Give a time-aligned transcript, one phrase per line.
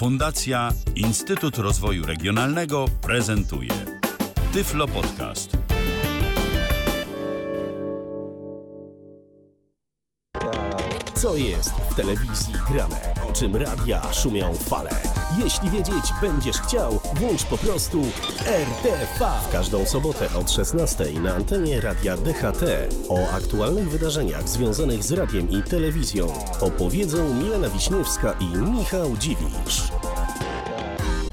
[0.00, 3.70] Fundacja Instytut Rozwoju Regionalnego prezentuje
[4.52, 5.56] Tyflo Podcast.
[11.14, 12.96] Co jest w telewizji grane?
[13.28, 15.19] O czym radia szumią fale?
[15.38, 18.02] Jeśli wiedzieć będziesz chciał, włącz po prostu
[18.46, 19.30] RTV.
[19.48, 22.64] W każdą sobotę od 16 na antenie radia DHT
[23.08, 26.26] o aktualnych wydarzeniach związanych z radiem i telewizją
[26.60, 29.82] opowiedzą Milena Wiśniewska i Michał Dziwisz.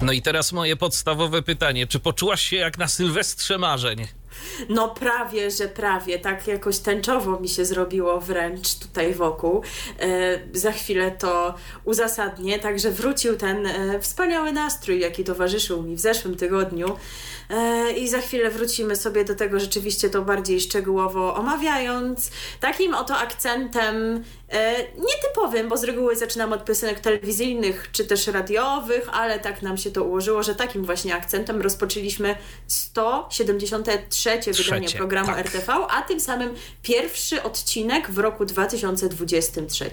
[0.01, 1.87] No i teraz moje podstawowe pytanie.
[1.87, 4.07] Czy poczułaś się jak na Sylwestrze Marzeń?
[4.69, 6.19] No prawie, że prawie.
[6.19, 9.61] Tak jakoś tęczowo mi się zrobiło wręcz tutaj wokół.
[9.99, 12.59] E, za chwilę to uzasadnię.
[12.59, 16.97] Także wrócił ten e, wspaniały nastrój, jaki towarzyszył mi w zeszłym tygodniu.
[17.49, 22.31] E, I za chwilę wrócimy sobie do tego rzeczywiście to bardziej szczegółowo omawiając.
[22.59, 29.09] Takim oto akcentem e, nietypowym, bo z reguły zaczynam od piosenek telewizyjnych czy też radiowych,
[29.11, 32.35] ale tak nam się to ułożyło, że takim właśnie akcentem rozpoczęliśmy
[32.67, 35.45] 173 wydanie Trzecie, programu tak.
[35.45, 39.91] RTV, a tym samym pierwszy odcinek w roku 2023.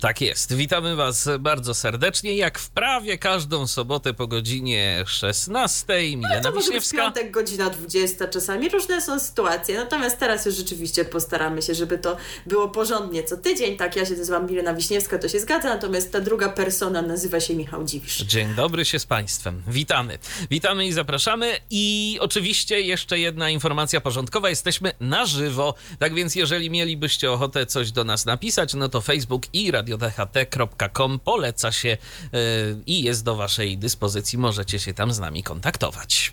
[0.00, 0.54] Tak jest.
[0.54, 5.86] Witamy Was bardzo serdecznie, jak w prawie każdą sobotę po godzinie 16.
[6.16, 10.54] Milena No To może być piątek, godzina 20 czasami, różne są sytuacje, natomiast teraz już
[10.54, 15.18] rzeczywiście postaramy się, żeby to było porządnie co tydzień, tak, ja się nazywam Milena Wiśniewska,
[15.18, 18.16] to się zgadza, natomiast ta druga persona nazywa się Michał Dziwisz.
[18.16, 19.62] Dzień dobry się z Państwem.
[19.68, 20.18] Witamy.
[20.50, 21.52] Witamy i zapraszamy.
[21.70, 24.50] I oczywiście jeszcze jedna informacja porządkowa.
[24.50, 25.74] Jesteśmy na żywo.
[25.98, 31.72] Tak więc, jeżeli mielibyście ochotę coś do nas napisać, no to Facebook i radiodht.com poleca
[31.72, 32.38] się yy,
[32.86, 34.38] i jest do Waszej dyspozycji.
[34.38, 36.32] Możecie się tam z nami kontaktować.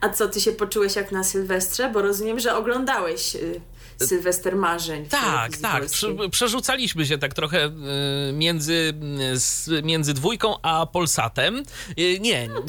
[0.00, 1.90] A co, ty się poczułeś jak na Sylwestrze?
[1.90, 3.60] Bo rozumiem, że oglądałeś y,
[4.06, 5.84] Sylwester Marzeń Tak, tak.
[5.84, 8.94] Prze- przerzucaliśmy się tak trochę y, między,
[9.68, 11.62] y, między dwójką a Polsatem.
[11.98, 12.62] Y, nie, No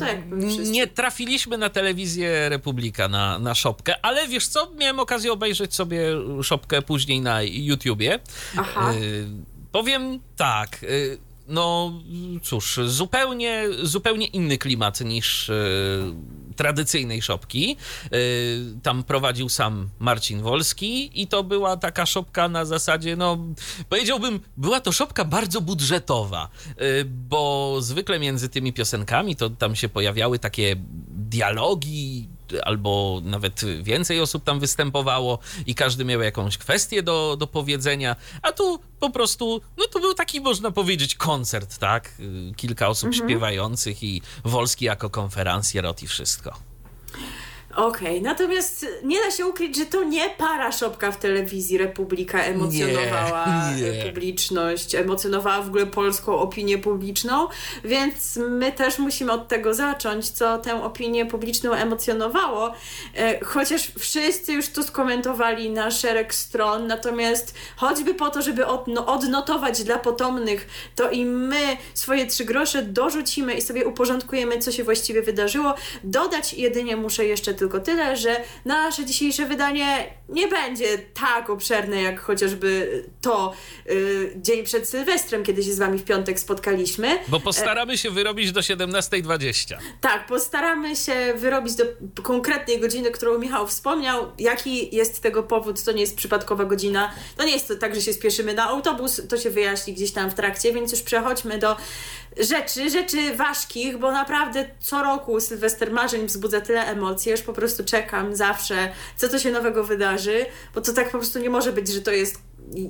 [0.50, 0.72] wszyscy.
[0.72, 6.02] nie trafiliśmy na telewizję Republika, na, na szopkę, ale wiesz co, miałem okazję obejrzeć sobie
[6.44, 8.20] szopkę później na YouTubie.
[8.58, 8.94] Aha.
[8.94, 9.28] Y,
[9.76, 10.84] powiem tak.
[10.84, 11.94] y, no
[12.44, 16.14] cóż, zupełnie, zupełnie inny klimat niż y,
[16.56, 17.78] tradycyjnej szopki.
[18.14, 23.38] Y, tam prowadził sam Marcin Wolski i to była taka szopka na zasadzie, no
[23.90, 26.50] powiedziałbym, była to szopka bardzo budżetowa,
[27.06, 30.76] bo zwykle między tymi piosenkami to tam się pojawiały takie
[31.10, 32.30] dialogi,
[32.64, 38.52] albo nawet więcej osób tam występowało i każdy miał jakąś kwestię do, do powiedzenia, a
[38.52, 42.12] tu po prostu, no to był taki, można powiedzieć, koncert, tak?
[42.20, 46.75] Y, Kilka osób śpiewających i Wolski jako konferencjer i wszystko.
[47.76, 53.46] Okej, natomiast nie da się ukryć, że to nie para szopka w telewizji Republika emocjonowała
[53.78, 54.04] Nie, nie.
[54.06, 57.48] publiczność, emocjonowała w ogóle polską opinię publiczną,
[57.84, 62.74] więc my też musimy od tego zacząć, co tę opinię publiczną emocjonowało,
[63.16, 69.06] e, chociaż wszyscy już to skomentowali na szereg stron, natomiast choćby po to, żeby odno-
[69.06, 74.84] odnotować dla potomnych, to i my swoje trzy grosze dorzucimy i sobie uporządkujemy, co się
[74.84, 75.76] właściwie wydarzyło.
[76.04, 82.20] Dodać jedynie muszę jeszcze tylko tyle, że nasze dzisiejsze wydanie nie będzie tak obszerne, jak
[82.20, 83.54] chociażby to
[83.90, 87.20] y, dzień przed Sylwestrem, kiedy się z Wami w piątek spotkaliśmy.
[87.28, 89.76] Bo postaramy się wyrobić do 17.20.
[90.02, 91.86] Tak, postaramy się wyrobić do
[92.24, 94.32] konkretnej godziny, którą Michał wspomniał.
[94.40, 97.12] Jaki jest tego powód, to nie jest przypadkowa godzina.
[97.38, 100.30] To nie jest to tak, że się spieszymy na autobus, to się wyjaśni gdzieś tam
[100.30, 101.76] w trakcie, więc już przechodźmy do
[102.40, 107.84] rzeczy, rzeczy ważkich, bo naprawdę co roku Sylwester Marzeń wzbudza tyle emocji, już po prostu
[107.84, 110.46] czekam zawsze, co to się nowego wydarzy,
[110.76, 112.40] bo to tak po prostu nie może być, że to jest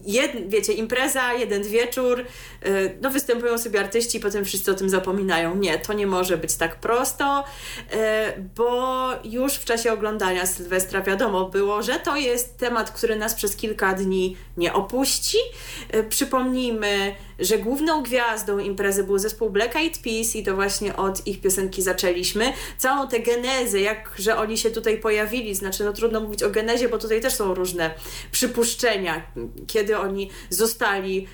[0.05, 2.25] jed, wiecie, impreza, jeden wieczór,
[2.65, 5.55] yy, no występują sobie artyści i potem wszyscy o tym zapominają.
[5.55, 7.43] Nie, to nie może być tak prosto,
[7.91, 7.97] yy,
[8.55, 13.55] bo już w czasie oglądania Sylwestra wiadomo było, że to jest temat, który nas przez
[13.55, 15.37] kilka dni nie opuści.
[15.93, 21.27] Yy, przypomnijmy, że główną gwiazdą imprezy był zespół Black Eyed Peas i to właśnie od
[21.27, 22.53] ich piosenki zaczęliśmy.
[22.77, 26.89] Całą tę genezę, jak że oni się tutaj pojawili, znaczy no trudno mówić o genezie,
[26.89, 27.91] bo tutaj też są różne
[28.31, 29.21] przypuszczenia,
[29.67, 31.27] kiedy oni zostali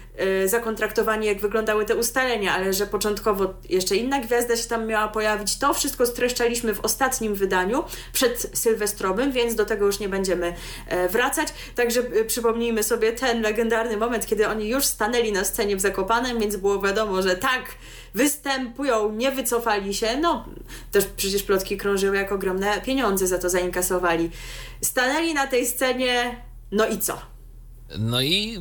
[0.44, 5.08] y, zakontraktowani, jak wyglądały te ustalenia, ale że początkowo jeszcze inna gwiazda się tam miała
[5.08, 5.58] pojawić.
[5.58, 7.84] To wszystko streszczaliśmy w ostatnim wydaniu,
[8.14, 10.54] przed Sylwestrowym, więc do tego już nie będziemy
[10.88, 11.48] e, wracać.
[11.76, 16.40] Także y, przypomnijmy sobie ten legendarny moment, kiedy oni już stanęli na scenie w Zakopanem,
[16.40, 17.64] więc było wiadomo, że tak,
[18.14, 20.18] występują, nie wycofali się.
[20.18, 20.46] No,
[20.92, 24.30] też przecież plotki krążyły, jak ogromne pieniądze za to zainkasowali.
[24.82, 26.42] Stanęli na tej scenie,
[26.72, 27.32] no i co?
[28.00, 28.58] No i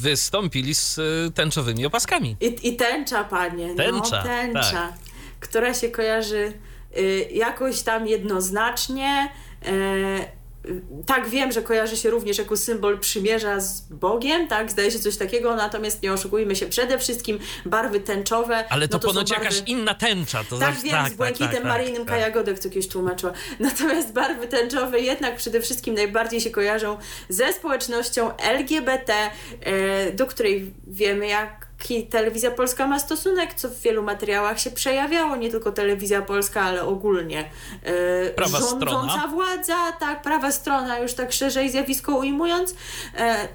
[0.00, 2.36] wystąpili z y, tęczowymi opaskami.
[2.40, 3.74] I, i tęcza, panie.
[3.74, 4.62] Tęcza, no, tęcza.
[4.72, 4.94] tak.
[5.40, 6.52] która się kojarzy
[6.98, 9.32] y, jakoś tam jednoznacznie.
[9.66, 10.37] E,
[11.06, 15.16] tak wiem, że kojarzy się również jako symbol przymierza z Bogiem, tak, zdaje się coś
[15.16, 18.64] takiego, natomiast nie oszukujmy się, przede wszystkim barwy tęczowe.
[18.70, 19.44] Ale to, no to ponoć barwy...
[19.44, 20.44] jakaś inna tęcza.
[20.44, 22.88] To tak, znaczy, wiem, tak, z błękitem tak, tak, maryjnym tak, Kaja Godek co kiedyś
[22.88, 23.32] tłumaczyła.
[23.60, 26.98] Natomiast barwy tęczowe jednak przede wszystkim najbardziej się kojarzą
[27.28, 29.14] ze społecznością LGBT,
[29.60, 34.70] e, do której wiemy jak jaki telewizja polska ma stosunek, co w wielu materiałach się
[34.70, 37.50] przejawiało, nie tylko telewizja polska, ale ogólnie.
[37.82, 39.28] E, prawa rządząca strona.
[39.28, 42.74] władza, tak, prawa strona, już tak szerzej zjawisko ujmując.
[43.18, 43.48] E,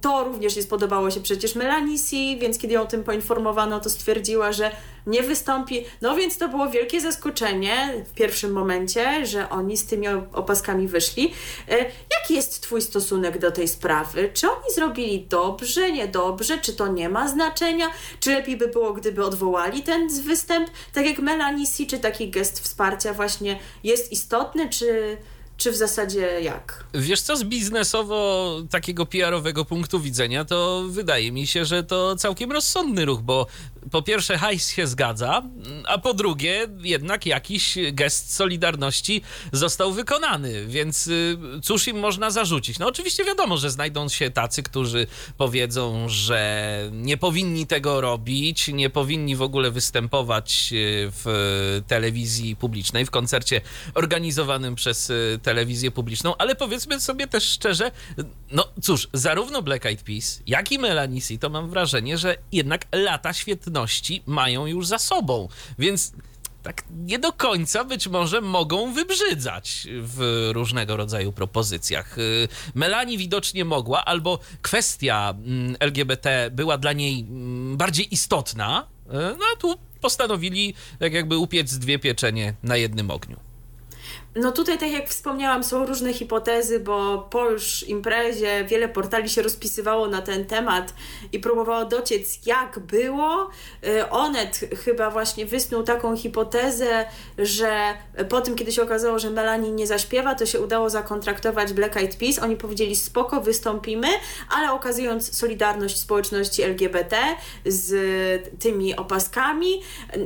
[0.00, 3.90] to również nie spodobało się przecież Melanie C, więc kiedy ją o tym poinformowano, to
[3.90, 4.70] stwierdziła, że
[5.06, 5.84] nie wystąpi.
[6.02, 11.32] No więc to było wielkie zaskoczenie w pierwszym momencie, że oni z tymi opaskami wyszli.
[11.68, 11.76] E,
[12.20, 14.30] jaki jest Twój stosunek do tej sprawy?
[14.34, 16.58] Czy oni zrobili dobrze, niedobrze?
[16.58, 17.90] Czy to nie ma znaczenia?
[18.20, 20.70] Czy lepiej by było, gdyby odwołali ten występ?
[20.92, 25.16] Tak jak Melanie C, czy taki gest wsparcia właśnie jest istotny, czy
[25.58, 26.84] czy w zasadzie jak?
[26.94, 32.52] Wiesz co, z biznesowo takiego PR-owego punktu widzenia, to wydaje mi się, że to całkiem
[32.52, 33.46] rozsądny ruch, bo
[33.90, 35.42] po pierwsze hajs się zgadza,
[35.86, 39.22] a po drugie jednak jakiś gest solidarności
[39.52, 42.78] został wykonany, więc y, cóż im można zarzucić?
[42.78, 45.06] No oczywiście wiadomo, że znajdą się tacy, którzy
[45.36, 53.06] powiedzą, że nie powinni tego robić, nie powinni w ogóle występować y, w telewizji publicznej,
[53.06, 53.60] w koncercie
[53.94, 57.90] organizowanym przez y, telewizję publiczną, ale powiedzmy sobie też szczerze,
[58.52, 62.86] no cóż, zarówno Black Eyed Peas, jak i Melanie C, to mam wrażenie, że jednak
[62.92, 65.48] lata świetności mają już za sobą,
[65.78, 66.12] więc
[66.62, 72.18] tak nie do końca być może mogą wybrzydzać w różnego rodzaju propozycjach.
[72.18, 79.12] Y, Melanie widocznie mogła, albo kwestia mm, LGBT była dla niej mm, bardziej istotna, y,
[79.12, 83.47] no a tu postanowili tak jakby upiec dwie pieczenie na jednym ogniu.
[84.40, 89.42] No tutaj, tak jak wspomniałam, są różne hipotezy, bo po już imprezie wiele portali się
[89.42, 90.94] rozpisywało na ten temat
[91.32, 93.50] i próbowało dociec, jak było.
[93.86, 97.06] Y, Onet chyba właśnie wysnuł taką hipotezę,
[97.38, 97.94] że
[98.28, 102.16] po tym, kiedy się okazało, że Melanie nie zaśpiewa, to się udało zakontraktować Black Eyed
[102.16, 102.38] Peas.
[102.38, 104.08] Oni powiedzieli, spoko, wystąpimy,
[104.56, 107.16] ale okazując solidarność społeczności LGBT
[107.66, 107.92] z
[108.58, 109.82] tymi opaskami,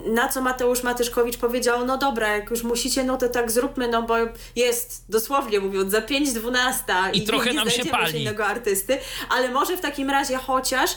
[0.06, 4.01] na co Mateusz Matyszkowicz powiedział, no dobra, jak już musicie, no to tak zróbmy, no
[4.06, 4.14] bo
[4.56, 8.20] jest dosłownie mówiąc za 5.12 i, i trochę nam się pali.
[8.20, 10.90] innego artysty, ale może w takim razie chociaż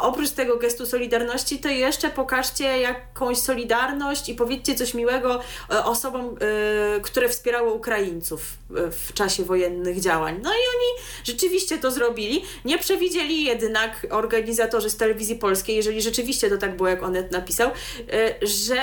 [0.00, 5.40] oprócz tego gestu solidarności to jeszcze pokażcie jakąś solidarność i powiedzcie coś miłego
[5.70, 6.36] e, osobom,
[6.96, 8.40] y, które wspierały Ukraińców
[8.76, 10.40] e, w czasie wojennych działań.
[10.42, 12.44] No i oni rzeczywiście to zrobili.
[12.64, 17.70] Nie przewidzieli jednak organizatorzy z telewizji polskiej, jeżeli rzeczywiście to tak było, jak Onet napisał,
[18.42, 18.80] że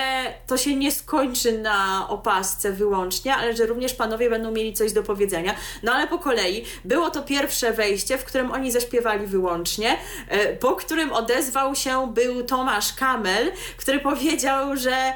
[0.48, 5.04] to się nie skończy na opasce wyłącznie, ale że również panowie będą mieli coś do
[5.04, 5.56] powiedzenia.
[5.84, 9.98] No ale po kolei było to pierwsze wejście, w którym oni zaśpiewali wyłącznie,
[10.30, 15.14] e, po którym odezwał się był Tomasz Kamel, który powiedział, że e,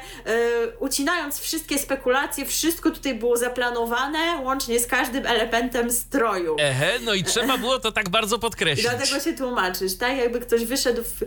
[0.78, 6.56] ucinając wszystkie spekulacje, wszystko tutaj było zaplanowane, łącznie z każdym elementem stroju.
[6.58, 8.86] Ehe, no i trzeba było to tak bardzo podkreślić.
[8.86, 10.16] I dlatego się tłumaczysz, tak?
[10.16, 11.22] Jakby ktoś wyszedł w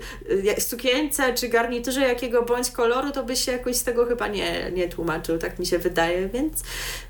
[0.58, 4.72] e, sukience czy garniturze jakiego bądź koloru, to by się jakoś z tego chyba nie,
[4.72, 6.64] nie tłumaczył, tak mi się wydaje, więc,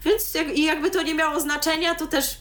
[0.05, 2.38] więc jak, i jakby to nie miało znaczenia, to też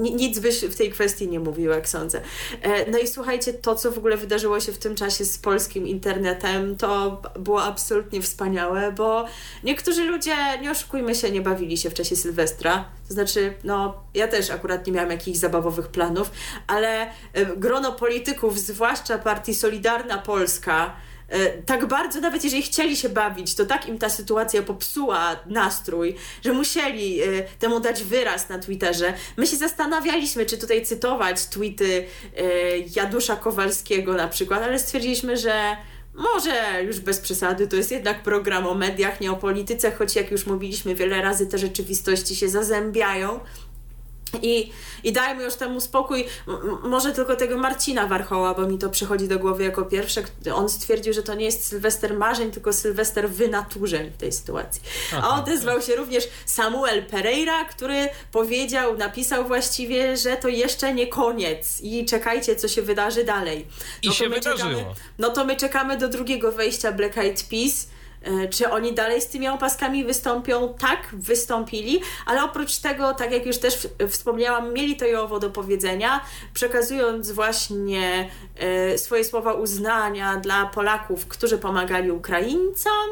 [0.00, 2.20] nic byś w tej kwestii nie mówił, jak sądzę.
[2.62, 5.86] E, no i słuchajcie, to co w ogóle wydarzyło się w tym czasie z polskim
[5.86, 9.24] internetem, to było absolutnie wspaniałe, bo
[9.64, 12.84] niektórzy ludzie, nie oszukujmy się, nie bawili się w czasie Sylwestra.
[13.08, 16.30] To znaczy, no, ja też akurat nie miałam jakichś zabawowych planów,
[16.66, 20.96] ale e, grono polityków, zwłaszcza partii Solidarna Polska,
[21.66, 26.52] tak bardzo, nawet jeżeli chcieli się bawić, to tak im ta sytuacja popsuła nastrój, że
[26.52, 27.26] musieli e,
[27.58, 29.14] temu dać wyraz na Twitterze.
[29.36, 32.04] My się zastanawialiśmy, czy tutaj cytować tweety
[32.36, 32.42] e,
[32.96, 35.76] Jadusza Kowalskiego na przykład, ale stwierdziliśmy, że
[36.14, 40.30] może już bez przesady, to jest jednak program o mediach, nie o polityce, choć jak
[40.30, 43.40] już mówiliśmy wiele razy, te rzeczywistości się zazębiają.
[44.42, 44.72] I,
[45.04, 46.24] I dajmy już temu spokój.
[46.48, 50.22] M może tylko tego Marcina Warchoła, bo mi to przychodzi do głowy jako pierwsze.
[50.54, 54.82] On stwierdził, że to nie jest Sylwester marzeń, tylko Sylwester wynaturzeń w tej sytuacji.
[55.22, 61.80] A odezwał się również Samuel Pereira, który powiedział, napisał właściwie, że to jeszcze nie koniec
[61.80, 63.66] i czekajcie, co się wydarzy dalej.
[64.04, 64.70] No I się wydarzyło.
[64.70, 67.88] Czekamy, no to my czekamy do drugiego wejścia Black Eyed Peas
[68.50, 70.74] czy oni dalej z tymi opaskami wystąpią?
[70.78, 75.50] Tak, wystąpili, ale oprócz tego, tak jak już też wspomniałam, mieli to i owo do
[75.50, 76.20] powiedzenia,
[76.54, 83.08] przekazując właśnie e, swoje słowa uznania dla Polaków, którzy pomagali Ukraińcom,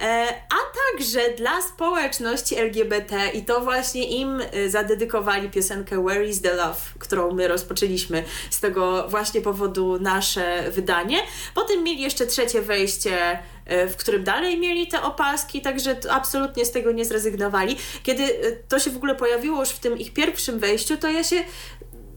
[0.00, 0.56] e, a
[0.90, 7.32] także dla społeczności LGBT i to właśnie im zadedykowali piosenkę Where is the Love, którą
[7.32, 11.18] my rozpoczęliśmy z tego właśnie powodu nasze wydanie.
[11.54, 16.70] Potem mieli jeszcze trzecie wejście E, w którym dalej mieli te opaski, także absolutnie z
[16.70, 17.76] tego nie zrezygnowali.
[18.02, 21.24] Kiedy e, to się w ogóle pojawiło już w tym ich pierwszym wejściu, to ja
[21.24, 21.44] się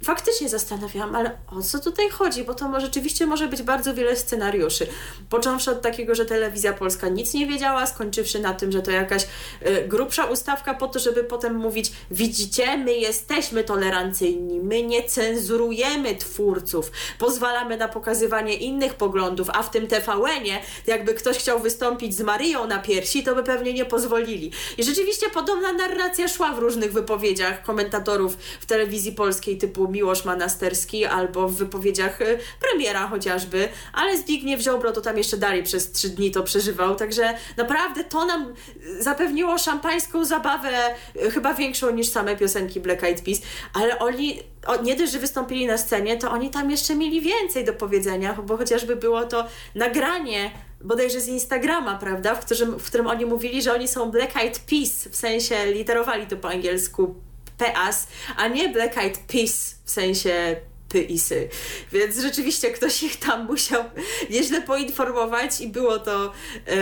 [0.05, 2.43] faktycznie zastanawiałam, ale o co tutaj chodzi?
[2.43, 4.87] Bo to rzeczywiście może być bardzo wiele scenariuszy.
[5.29, 9.23] Począwszy od takiego, że telewizja polska nic nie wiedziała, skończywszy na tym, że to jakaś
[9.23, 16.15] y, grubsza ustawka po to, żeby potem mówić, widzicie, my jesteśmy tolerancyjni, my nie cenzurujemy
[16.15, 22.21] twórców, pozwalamy na pokazywanie innych poglądów, a w tym TVN-ie, jakby ktoś chciał wystąpić z
[22.21, 24.51] Maryją na piersi, to by pewnie nie pozwolili.
[24.77, 31.05] I rzeczywiście podobna narracja szła w różnych wypowiedziach komentatorów w telewizji polskiej typu Miłosz Manasterski
[31.05, 36.09] albo w wypowiedziach y, premiera chociażby, ale Zbigniew Ziobro to tam jeszcze dalej przez trzy
[36.09, 38.53] dni to przeżywał, także naprawdę to nam
[38.99, 43.41] zapewniło szampańską zabawę, y, chyba większą niż same piosenki Black Eyed Peas,
[43.73, 44.39] ale oni
[44.83, 48.57] nie dość, że wystąpili na scenie, to oni tam jeszcze mieli więcej do powiedzenia, bo
[48.57, 53.73] chociażby było to nagranie bodajże z Instagrama, prawda, w którym, w którym oni mówili, że
[53.73, 57.15] oni są Black Eyed Peas, w sensie literowali to po angielsku
[57.57, 58.07] PEAS,
[58.37, 60.55] a nie Black Eyed Peas w sensie
[60.89, 61.49] pyisy.
[61.91, 63.83] Więc rzeczywiście ktoś ich tam musiał
[64.29, 66.31] nieźle poinformować i było to
[66.67, 66.75] e,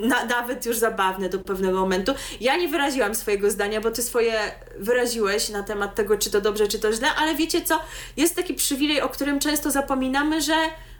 [0.00, 2.14] na, nawet już zabawne do pewnego momentu.
[2.40, 6.68] Ja nie wyraziłam swojego zdania, bo ty swoje wyraziłeś na temat tego, czy to dobrze,
[6.68, 7.80] czy to źle, ale wiecie co?
[8.16, 10.54] Jest taki przywilej, o którym często zapominamy, że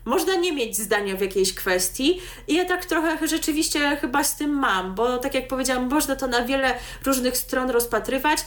[0.05, 4.51] można nie mieć zdania w jakiejś kwestii i ja tak trochę rzeczywiście chyba z tym
[4.51, 8.39] mam, bo tak jak powiedziałam, można to na wiele różnych stron rozpatrywać.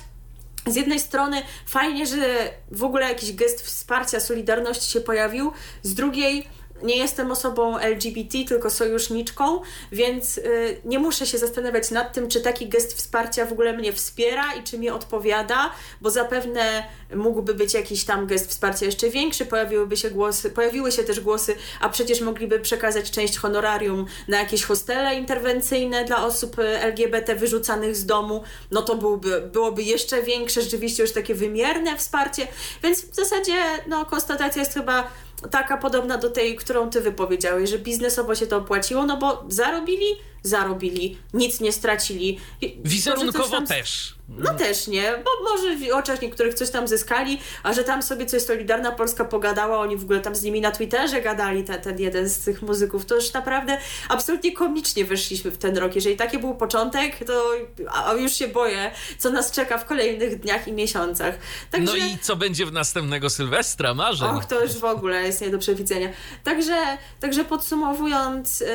[0.69, 5.51] Z jednej strony fajnie, że w ogóle jakiś gest wsparcia, solidarności się pojawił,
[5.83, 6.47] z drugiej
[6.83, 12.41] nie jestem osobą LGBT, tylko sojuszniczką, więc y, nie muszę się zastanawiać nad tym, czy
[12.41, 15.71] taki gest wsparcia w ogóle mnie wspiera i czy mi odpowiada,
[16.01, 16.83] bo zapewne
[17.15, 21.55] mógłby być jakiś tam gest wsparcia jeszcze większy, pojawiłyby się głosy, pojawiły się też głosy,
[21.81, 28.05] a przecież mogliby przekazać część honorarium na jakieś hostele interwencyjne dla osób LGBT wyrzucanych z
[28.05, 32.48] domu, no to byłby, byłoby jeszcze większe, rzeczywiście już takie wymierne wsparcie,
[32.83, 33.53] więc w zasadzie
[33.88, 35.07] no, konstatacja jest chyba
[35.51, 40.05] taka podobna do tej, którą ty wypowiedziałeś, że biznesowo się to opłaciło, no bo zarobili,
[40.43, 42.39] zarobili, nic nie stracili.
[42.84, 43.67] Wizerunkowo tam...
[43.67, 44.19] też.
[44.38, 48.25] No też nie, bo może w oczach niektórych coś tam zyskali, a że tam sobie
[48.25, 52.00] coś Solidarna Polska pogadała, oni w ogóle tam z nimi na Twitterze gadali, ten, ten
[52.00, 53.77] jeden z tych muzyków, to już naprawdę
[54.10, 55.96] absolutnie komicznie weszliśmy w ten rok.
[55.96, 57.51] Jeżeli taki był początek, to
[57.93, 61.36] a już się boję, co nas czeka w kolejnych dniach i miesiącach.
[61.72, 61.98] Także...
[61.98, 64.29] No i co będzie w następnego Sylwestra, marzę.
[64.29, 66.10] Och, to już w ogóle jest nie do przewidzenia.
[66.43, 68.60] Także, także podsumowując...
[68.60, 68.67] Yy,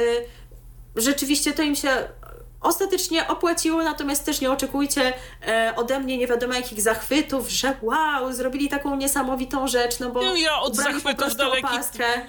[0.96, 2.08] rzeczywiście to im się
[2.64, 5.12] ostatecznie opłaciło, natomiast też nie oczekujcie
[5.46, 10.22] e, ode mnie nie wiadomo jakich zachwytów, że wow, zrobili taką niesamowitą rzecz, no bo
[10.22, 11.66] no, ja od zachwytów daleki,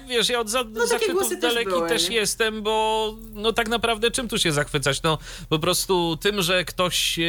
[0.08, 4.10] wiesz, ja od za, no, zachwytów też daleki były, też, jestem, bo no tak naprawdę
[4.10, 5.02] czym tu się zachwycać?
[5.02, 5.18] No
[5.48, 7.22] po prostu tym, że ktoś e,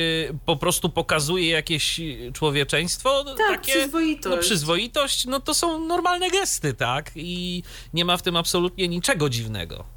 [0.45, 1.99] po prostu pokazuje jakieś
[2.33, 4.35] człowieczeństwo, tak, takie, przyzwoitość.
[4.35, 7.11] No, przyzwoitość, no to są normalne gesty, tak?
[7.15, 7.63] I
[7.93, 9.96] nie ma w tym absolutnie niczego dziwnego.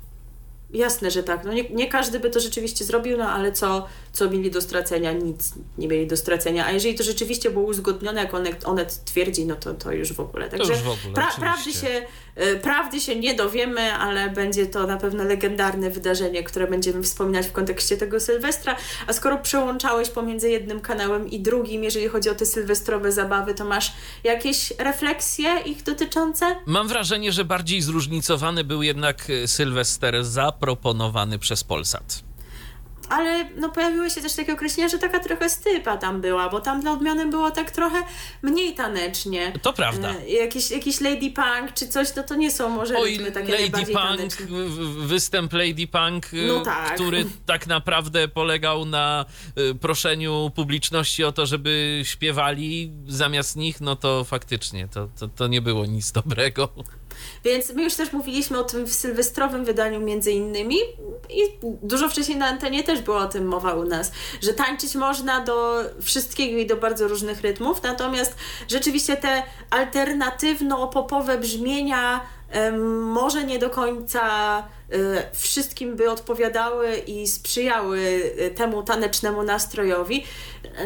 [0.72, 1.44] Jasne, że tak.
[1.44, 5.12] No nie, nie każdy by to rzeczywiście zrobił, no ale co, co mieli do stracenia?
[5.12, 6.66] Nic nie mieli do stracenia.
[6.66, 10.20] A jeżeli to rzeczywiście było uzgodnione, jak Onet, Onet twierdzi, no to, to już w
[10.20, 10.48] ogóle.
[10.48, 12.06] Także w ogóle, pra, prawdy, się,
[12.62, 17.52] prawdy się nie dowiemy, ale będzie to na pewno legendarne wydarzenie, które będziemy wspominać w
[17.52, 18.76] kontekście tego Sylwestra.
[19.06, 23.64] A skoro przełączałeś pomiędzy jednym kanałem i drugim, jeżeli chodzi o te sylwestrowe zabawy, to
[23.64, 23.92] masz
[24.25, 26.56] jakieś refleksje ich dotyczące?
[26.66, 32.29] Mam wrażenie, że bardziej zróżnicowany był jednak e, Sylwester zaproponowany przez Polsat
[33.11, 36.81] ale no pojawiły się też takie określenia, że taka trochę stypa tam była, bo tam
[36.81, 38.02] dla odmiany było tak trochę
[38.43, 39.52] mniej tanecznie.
[39.62, 40.14] To prawda.
[40.14, 43.71] E, jakiś, jakiś Lady Punk czy coś, no to nie są może Oj, takie Lady
[43.71, 44.47] Punk, taneczne.
[45.07, 46.95] występ Lady Punk, y, no tak.
[46.95, 49.25] który tak naprawdę polegał na
[49.59, 55.47] y, proszeniu publiczności o to, żeby śpiewali zamiast nich, no to faktycznie to, to, to
[55.47, 56.69] nie było nic dobrego.
[57.44, 60.76] Więc my już też mówiliśmy o tym w sylwestrowym wydaniu między innymi
[61.30, 64.12] i dużo wcześniej na antenie też była o tym mowa u nas,
[64.42, 68.34] że tańczyć można do wszystkiego i do bardzo różnych rytmów, natomiast
[68.68, 72.20] rzeczywiście te alternatywno-popowe brzmienia
[73.02, 74.22] może nie do końca
[75.32, 78.23] wszystkim by odpowiadały i sprzyjały
[78.54, 80.25] temu tanecznemu nastrojowi.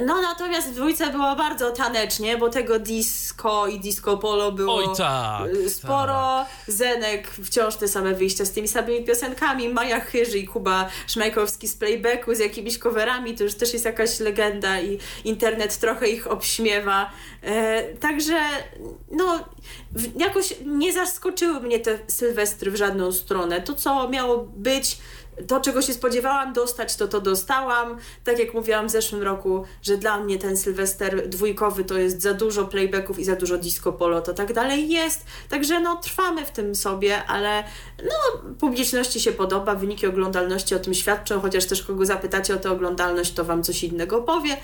[0.06, 4.96] No natomiast w dwójce było bardzo tanecznie, bo tego disco i disco polo było Oj,
[4.96, 6.46] tak, sporo.
[6.66, 6.74] Tak.
[6.74, 9.68] Zenek wciąż te same wyjścia z tymi samymi piosenkami.
[9.68, 14.20] Maja Chyży i Kuba Szmajkowski z playbacku z jakimiś coverami, to już też jest jakaś
[14.20, 17.10] legenda i internet trochę ich obśmiewa.
[17.42, 18.38] E, także
[19.10, 19.44] no
[20.16, 23.60] jakoś nie zaskoczyły mnie te Sylwestry w żadną stronę.
[23.60, 24.98] To, co miało być
[25.46, 27.98] to, czego się spodziewałam dostać, to to dostałam.
[28.24, 32.34] Tak jak mówiłam w zeszłym roku, że dla mnie ten Sylwester dwójkowy to jest za
[32.34, 35.24] dużo playbacków i za dużo disco polo, to tak dalej jest.
[35.48, 37.64] Także no trwamy w tym sobie, ale
[38.04, 42.70] no publiczności się podoba, wyniki oglądalności o tym świadczą, chociaż też kogo zapytacie o tę
[42.70, 44.56] oglądalność, to wam coś innego powie.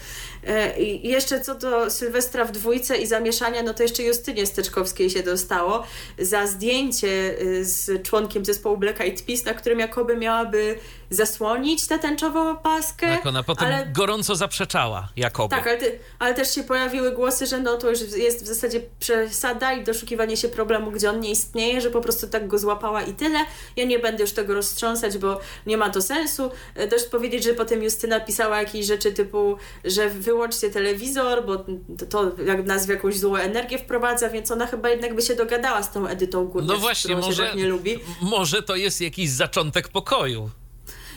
[0.46, 5.10] E, I jeszcze co do Sylwestra w dwójce i zamieszania, no to jeszcze Justynie Steczkowskiej
[5.10, 5.82] się dostało
[6.18, 11.86] za zdjęcie y, z członkiem zespołu Black Eyed Peas, na którym jakoby miałaby jakby zasłonić
[11.86, 13.06] tę tęczową opaskę.
[13.06, 13.86] Tak, ona potem ale...
[13.86, 15.56] gorąco zaprzeczała, jakoby.
[15.56, 18.80] Tak, ale, ty, ale, też się pojawiły głosy, że no to już jest w zasadzie
[19.00, 23.02] przesada i doszukiwanie się problemu, gdzie on nie istnieje, że po prostu tak go złapała
[23.02, 23.38] i tyle.
[23.76, 26.50] Ja nie będę już tego roztrząsać, bo nie ma to sensu.
[26.74, 31.56] E, dość powiedzieć, że potem Justyna pisała jakieś rzeczy typu, że wyłączcie telewizor, bo
[31.98, 35.34] to, to jak nas w jakąś złą energię wprowadza, więc ona chyba jednak by się
[35.34, 37.98] dogadała z tą Edytą Górniak, no właśnie, może, tak nie lubi.
[38.22, 40.50] Może to jest jakiś zaczątek pokoju.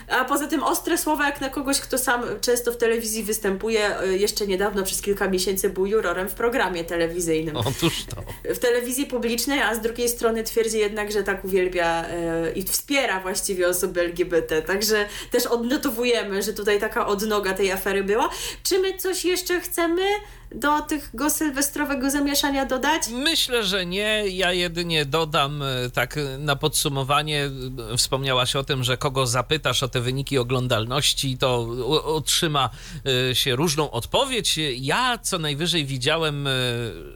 [0.08, 4.08] A poza tym ostre słowa jak na kogoś, kto sam często w telewizji występuje, e,
[4.08, 7.58] jeszcze niedawno przez kilka miesięcy był jurorem w programie telewizyjnym.
[7.58, 8.24] Otóż to.
[8.54, 13.20] W telewizji publicznej, a z drugiej strony twierdzi jednak, że tak uwielbia e, i wspiera
[13.20, 14.62] właściwie osoby LGBT.
[14.62, 18.30] Także też odnotowujemy, że tutaj taka odnoga tej afery była.
[18.64, 20.02] Czy my coś jeszcze chcemy
[20.54, 23.02] do tego sylwestrowego zamieszania dodać?
[23.10, 24.24] Myślę, że nie.
[24.28, 27.50] Ja jedynie dodam e, tak na podsumowanie.
[27.98, 31.68] Wspomniałaś o tym, że kogo zapytasz o te wyniki oglądalności, to
[32.06, 32.70] otrzyma
[33.30, 34.60] e, się różną odpowiedź.
[34.76, 36.52] Ja co najwyżej widziałem, e,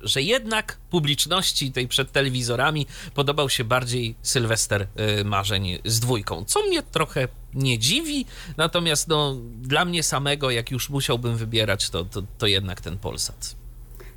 [0.03, 4.87] że jednak publiczności tej przed telewizorami podobał się bardziej Sylwester
[5.25, 7.27] Marzeń z dwójką, co mnie trochę
[7.57, 8.25] nie dziwi,
[8.57, 13.55] natomiast no, dla mnie samego, jak już musiałbym wybierać, to, to, to jednak ten Polsat.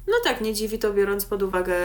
[0.07, 1.76] No tak, nie dziwi to biorąc pod uwagę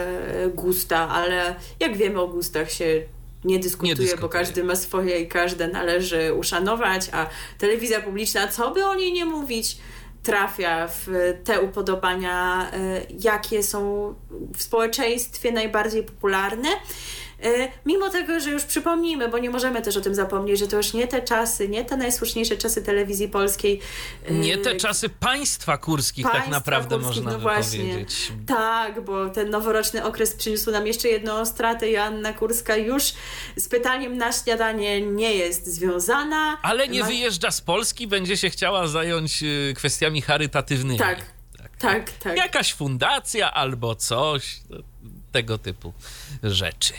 [0.53, 3.03] gusta, ale jak wiemy o gustach się
[3.43, 8.47] nie dyskutuje, nie dyskutuje, bo każdy ma swoje i każde należy uszanować, a telewizja publiczna,
[8.47, 9.77] co by o niej nie mówić,
[10.23, 11.07] trafia w
[11.43, 14.13] te upodobania, e, jakie są
[14.57, 16.69] w społeczeństwie najbardziej popularne.
[17.43, 20.77] E, mimo tego, że już przypomnijmy, bo nie możemy też o tym zapomnieć, że to
[20.77, 23.79] już nie te czasy, nie te najsłuszniejsze czasy telewizji polskiej.
[24.25, 27.79] E, nie te czasy państwa kurskich tak państwa tak naprawdę kurskich, można no właśnie.
[27.79, 28.31] powiedzieć.
[28.47, 31.89] Tak, bo ten noworoczny okres przyniósł nam jeszcze jedną stratę.
[31.89, 33.03] Joanna Kurska już
[33.55, 36.57] z pytaniem na śniadanie nie jest związana.
[36.61, 37.07] Ale nie Ma...
[37.07, 40.99] wyjeżdża z Polski, będzie się chciała zająć y, kwestiami charytatywnymi.
[40.99, 42.11] Tak, tak, tak.
[42.11, 42.37] tak.
[42.37, 44.77] Jakaś fundacja albo coś, no,
[45.31, 45.93] tego typu
[46.43, 46.93] rzeczy.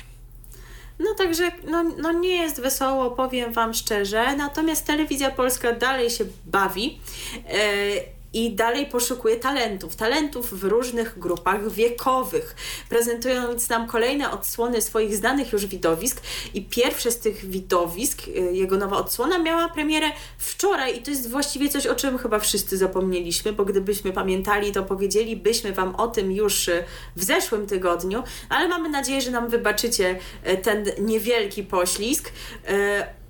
[0.99, 4.37] No także no, no nie jest wesoło, powiem Wam szczerze.
[4.37, 7.01] Natomiast telewizja polska dalej się bawi.
[7.35, 12.57] Yy, i dalej poszukuje talentów, talentów w różnych grupach wiekowych,
[12.88, 16.20] prezentując nam kolejne odsłony swoich znanych już widowisk.
[16.55, 20.07] I pierwsze z tych widowisk, y, jego nowa odsłona, miała premierę
[20.38, 24.83] wczoraj, i to jest właściwie coś, o czym chyba wszyscy zapomnieliśmy, bo gdybyśmy pamiętali, to
[24.83, 26.85] powiedzielibyśmy Wam o tym już y,
[27.16, 30.18] w zeszłym tygodniu, ale mamy nadzieję, że nam wybaczycie
[30.49, 32.33] y, ten niewielki poślizg.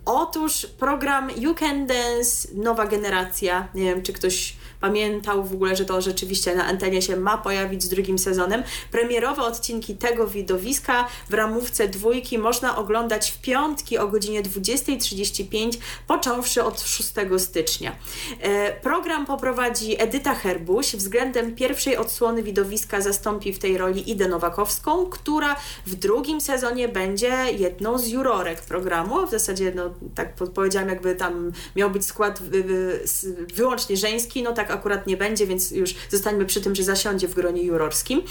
[0.07, 5.85] Otóż program You Can Dance, nowa generacja, nie wiem czy ktoś pamiętał w ogóle, że
[5.85, 8.63] to rzeczywiście na antenie się ma pojawić z drugim sezonem.
[8.91, 16.65] Premierowe odcinki tego widowiska w ramówce dwójki można oglądać w piątki o godzinie 20.35, począwszy
[16.65, 17.97] od 6 stycznia.
[18.41, 20.97] E, program poprowadzi Edyta Herbuś.
[20.97, 27.33] Względem pierwszej odsłony widowiska zastąpi w tej roli Idę Nowakowską, która w drugim sezonie będzie
[27.59, 29.27] jedną z jurorek programu.
[29.27, 32.43] W zasadzie, no tak powiedziałam, jakby tam miał być skład
[33.55, 37.35] wyłącznie żeński, no tak akurat nie będzie, więc już zostańmy przy tym, że zasiądzie w
[37.35, 38.23] gronie jurorskim.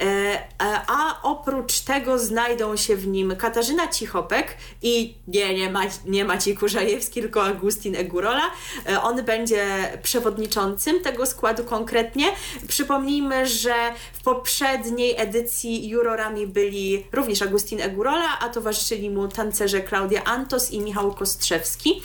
[0.00, 0.44] E, e,
[0.86, 6.56] a oprócz tego znajdą się w nim Katarzyna Cichopek i nie, nie, ma, nie Maciej
[6.56, 8.50] Kurzajewski, tylko Agustin Egurola.
[8.88, 9.64] E, on będzie
[10.02, 12.26] przewodniczącym tego składu konkretnie.
[12.68, 13.74] Przypomnijmy, że
[14.12, 20.80] w poprzedniej edycji jurorami byli również Agustin Egurola, a towarzyszyli mu tancerze Klaudia Antos i
[20.80, 22.02] Michał Kostrzewski.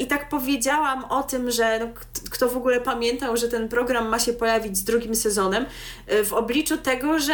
[0.00, 1.86] I tak powiedziałam o tym, że no,
[2.30, 2.80] kto w ogóle
[3.12, 5.66] pamiętał, że ten program ma się pojawić z drugim sezonem,
[6.06, 7.32] e, w obliczu tego, że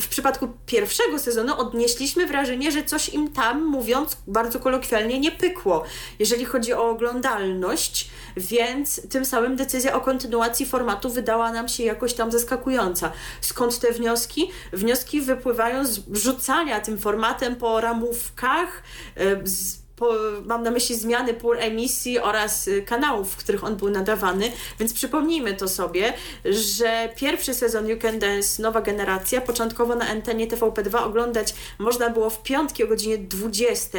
[0.00, 5.84] w przypadku pierwszego sezonu odnieśliśmy wrażenie, że coś im tam, mówiąc bardzo kolokwialnie, nie pykło,
[6.18, 12.14] jeżeli chodzi o oglądalność, więc tym samym decyzja o kontynuacji formatu wydała nam się jakoś
[12.14, 13.12] tam zaskakująca.
[13.40, 14.50] Skąd te wnioski?
[14.72, 18.82] Wnioski wypływają z rzucania tym formatem po ramówkach,
[19.16, 23.76] e, z po, mam na myśli zmiany pór emisji oraz y, kanałów, w których on
[23.76, 26.12] był nadawany, więc przypomnijmy to sobie,
[26.44, 32.30] że pierwszy sezon You Can Dance, nowa generacja, początkowo na antenie TVP2 oglądać można było
[32.30, 33.98] w piątki o godzinie 20.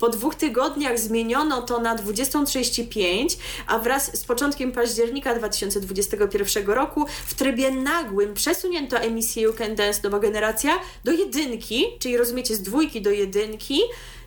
[0.00, 7.34] Po dwóch tygodniach zmieniono to na 20.35, a wraz z początkiem października 2021 roku w
[7.34, 10.72] trybie nagłym przesunięto emisję You Can Dance, nowa generacja
[11.04, 13.80] do jedynki, czyli rozumiecie, z dwójki do jedynki,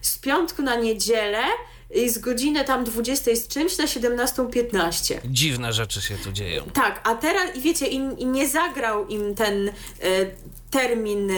[0.06, 1.44] z piątku na niedzielę
[1.94, 5.16] i z godziny tam 20 z czymś na 17.15.
[5.26, 6.64] Dziwne rzeczy się tu dzieją.
[6.74, 9.72] Tak, a teraz, i wiecie, i, i nie zagrał im ten e,
[10.72, 11.36] termin e,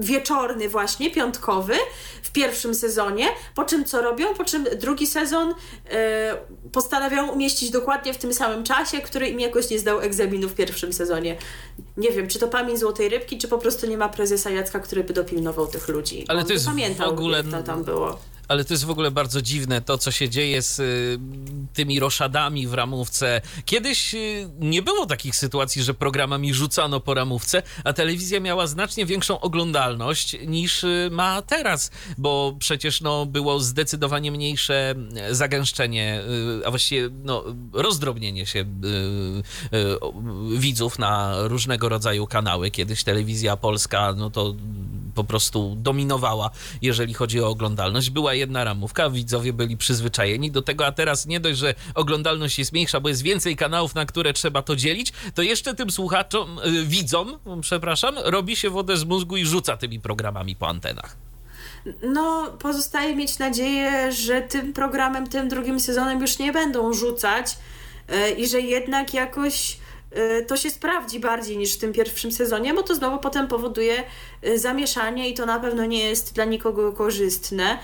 [0.00, 1.74] wieczorny właśnie, piątkowy
[2.22, 5.54] w pierwszym sezonie, po czym co robią, po czym drugi sezon
[5.90, 6.36] e,
[6.72, 10.92] postanawiają umieścić dokładnie w tym samym czasie, który im jakoś nie zdał egzaminu w pierwszym
[10.92, 11.36] sezonie.
[11.96, 15.04] Nie wiem, czy to pamięć Złotej Rybki, czy po prostu nie ma prezesa Jacka, który
[15.04, 16.24] by dopilnował tych ludzi.
[16.28, 17.44] Ale to jest pamiętał, w ogóle...
[17.44, 18.18] to tam było
[18.52, 21.18] ale to jest w ogóle bardzo dziwne to, co się dzieje z y,
[21.74, 23.40] tymi roszadami w ramówce.
[23.64, 29.06] Kiedyś y, nie było takich sytuacji, że programami rzucano po ramówce, a telewizja miała znacznie
[29.06, 34.94] większą oglądalność niż y, ma teraz, bo przecież no, było zdecydowanie mniejsze
[35.30, 36.22] zagęszczenie,
[36.64, 38.64] a właściwie no, rozdrobnienie się
[40.56, 42.70] widzów na różnego rodzaju kanały.
[42.70, 44.54] Kiedyś telewizja polska, no to
[45.14, 46.50] po prostu dominowała,
[46.82, 48.10] jeżeli chodzi o oglądalność.
[48.10, 52.72] Była jedna ramówka, widzowie byli przyzwyczajeni do tego, a teraz nie dość, że oglądalność jest
[52.72, 56.84] mniejsza, bo jest więcej kanałów, na które trzeba to dzielić, to jeszcze tym słuchaczom, y,
[56.84, 61.16] widzom, przepraszam, robi się wodę z mózgu i rzuca tymi programami po antenach.
[62.02, 67.56] No, pozostaje mieć nadzieję, że tym programem, tym drugim sezonem już nie będą rzucać
[68.10, 69.78] y, i że jednak jakoś
[70.46, 74.04] to się sprawdzi bardziej niż w tym pierwszym sezonie, bo to znowu potem powoduje
[74.54, 77.78] zamieszanie i to na pewno nie jest dla nikogo korzystne.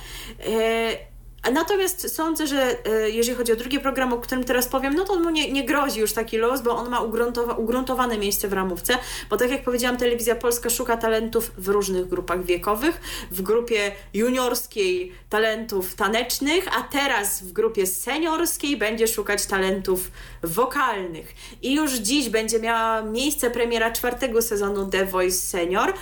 [1.52, 5.20] Natomiast sądzę, że e, jeżeli chodzi o drugi program, o którym teraz powiem, no to
[5.20, 8.98] mu nie, nie grozi już taki los, bo on ma ugruntowa ugruntowane miejsce w ramówce,
[9.30, 13.00] bo tak jak powiedziałam, Telewizja Polska szuka talentów w różnych grupach wiekowych.
[13.30, 20.10] W grupie juniorskiej talentów tanecznych, a teraz w grupie seniorskiej będzie szukać talentów
[20.42, 21.34] wokalnych.
[21.62, 25.92] I już dziś będzie miała miejsce premiera czwartego sezonu The Voice Senior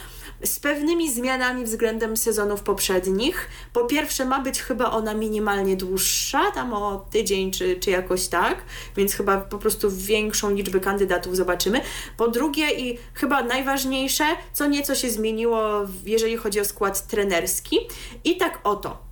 [0.44, 3.49] z pewnymi zmianami względem sezonów poprzednich.
[3.72, 8.62] Po pierwsze, ma być chyba ona minimalnie dłuższa, tam o tydzień czy, czy jakoś tak,
[8.96, 11.81] więc chyba po prostu większą liczbę kandydatów zobaczymy.
[12.16, 15.62] Po drugie, i chyba najważniejsze, co nieco się zmieniło,
[16.05, 17.79] jeżeli chodzi o skład trenerski.
[18.25, 19.07] I tak oto.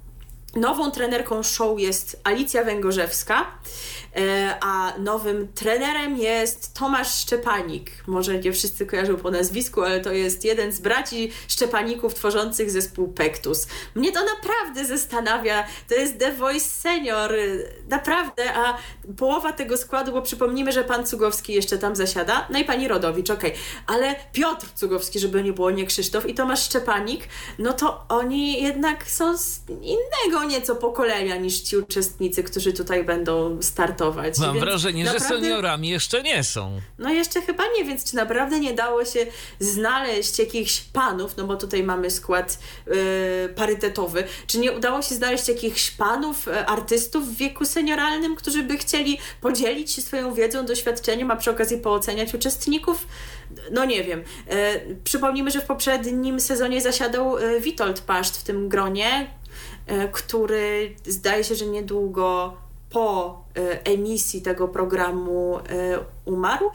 [0.57, 3.47] Nową trenerką show jest Alicja Węgorzewska.
[4.17, 7.91] E, a nowym trenerem jest Tomasz Szczepanik.
[8.07, 13.09] Może nie wszyscy kojarzą po nazwisku, ale to jest jeden z braci Szczepaników tworzących zespół
[13.09, 13.67] Pektus.
[13.95, 15.67] Mnie to naprawdę zastanawia.
[15.89, 17.33] To jest The Voice Senior.
[17.89, 18.79] Naprawdę, a
[19.17, 23.31] połowa tego składu, bo przypomnijmy, że pan Cugowski jeszcze tam zasiada, no i pani Rodowicz,
[23.31, 23.63] okej, okay.
[23.87, 29.11] ale Piotr Cugowski, żeby nie było, nie Krzysztof i Tomasz Szczepanik, no to oni jednak
[29.11, 34.39] są z innego nieco pokolenia niż ci uczestnicy, którzy tutaj będą startować startować.
[34.39, 35.29] Mam wrażenie, naprawdę...
[35.29, 36.81] że seniorami jeszcze nie są.
[36.99, 39.27] No jeszcze chyba nie, więc czy naprawdę nie dało się
[39.61, 42.95] znaleźć jakichś panów, no bo tutaj mamy skład yy,
[43.57, 48.79] parytetowy, czy nie udało się znaleźć jakichś panów, yy, artystów w wieku senioralnym, którzy by
[48.79, 53.07] chcieli podzielić się swoją wiedzą, doświadczeniem, a przy okazji pooceniać uczestników?
[53.71, 54.23] No nie wiem.
[54.47, 59.31] Yy, przypomnijmy, że w poprzednim sezonie zasiadał yy, Witold Paszт w tym gronie,
[59.89, 62.57] yy, który zdaje się, że niedługo
[62.95, 65.63] po e, emisji tego programu e,
[66.25, 66.71] umarł.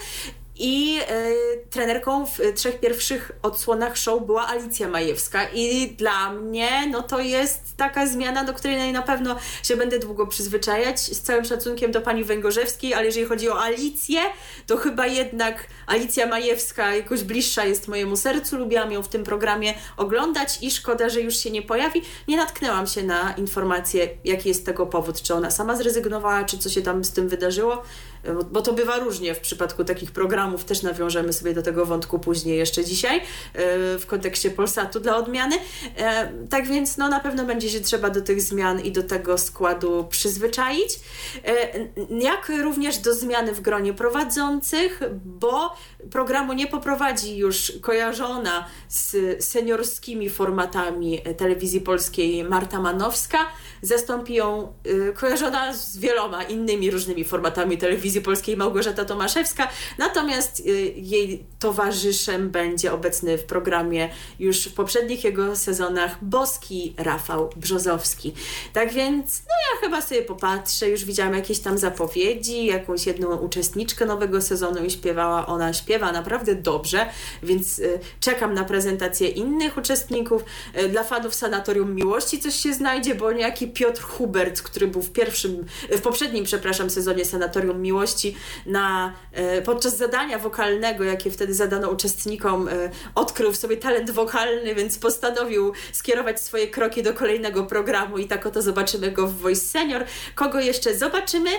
[0.60, 1.32] I e,
[1.70, 5.50] trenerką w trzech pierwszych odsłonach show była Alicja Majewska.
[5.54, 10.28] I dla mnie no to jest taka zmiana, do której na pewno się będę długo
[10.28, 11.00] przyzwyczajać.
[11.00, 14.20] Z całym szacunkiem do pani Węgorzewskiej, ale jeżeli chodzi o Alicję,
[14.68, 18.58] to chyba jednak Alicja Majewska jakoś bliższa jest mojemu sercu.
[18.58, 22.02] Lubiłam ją w tym programie oglądać i szkoda, że już się nie pojawi.
[22.28, 25.22] Nie natknęłam się na informację, jaki jest tego powód.
[25.22, 27.84] Czy ona sama zrezygnowała, czy co się tam z tym wydarzyło
[28.52, 32.58] bo to bywa różnie w przypadku takich programów, też nawiążemy sobie do tego wątku później
[32.58, 33.22] jeszcze dzisiaj
[34.00, 35.56] w kontekście Polsatu dla odmiany.
[36.50, 40.08] Tak więc no, na pewno będzie się trzeba do tych zmian i do tego składu
[40.10, 41.00] przyzwyczaić.
[42.10, 45.76] Jak również do zmiany w gronie prowadzących, bo
[46.12, 53.38] programu nie poprowadzi już kojarzona z seniorskimi formatami telewizji polskiej Marta Manowska.
[53.82, 54.74] Zastąpi ją
[55.16, 59.68] kojarzona z wieloma innymi różnymi formatami telewizji polskiej Małgorzata Tomaszewska,
[59.98, 60.64] natomiast y,
[60.96, 68.34] jej towarzyszem będzie obecny w programie już w poprzednich jego sezonach boski Rafał Brzozowski.
[68.74, 74.06] Tak więc, no ja chyba sobie popatrzę, już widziałam jakieś tam zapowiedzi, jakąś jedną uczestniczkę
[74.06, 77.06] nowego sezonu i śpiewała, ona śpiewa naprawdę dobrze,
[77.44, 80.44] więc y, czekam na prezentację innych uczestników.
[80.78, 85.12] Y, dla fanów Sanatorium Miłości coś się znajdzie, bo niejaki Piotr Hubert, który był w
[85.12, 87.99] pierwszym, w poprzednim, przepraszam, sezonie Sanatorium Miłości,
[88.66, 89.14] na,
[89.58, 92.70] y, podczas zadania wokalnego, jakie wtedy zadano uczestnikom,
[93.16, 98.46] odkrył w sobie talent wokalny, więc postanowił skierować swoje kroki do kolejnego programu i tak
[98.46, 100.06] oto zobaczymy go w Voice Senior.
[100.36, 101.50] Kogo jeszcze zobaczymy,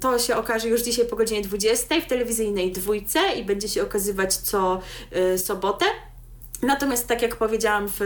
[0.00, 4.34] to się okaże już dzisiaj po godzinie 20 w telewizyjnej dwójce i będzie się okazywać
[4.34, 4.80] co
[5.36, 5.84] sobotę.
[6.62, 8.00] Natomiast tak jak powiedziałam w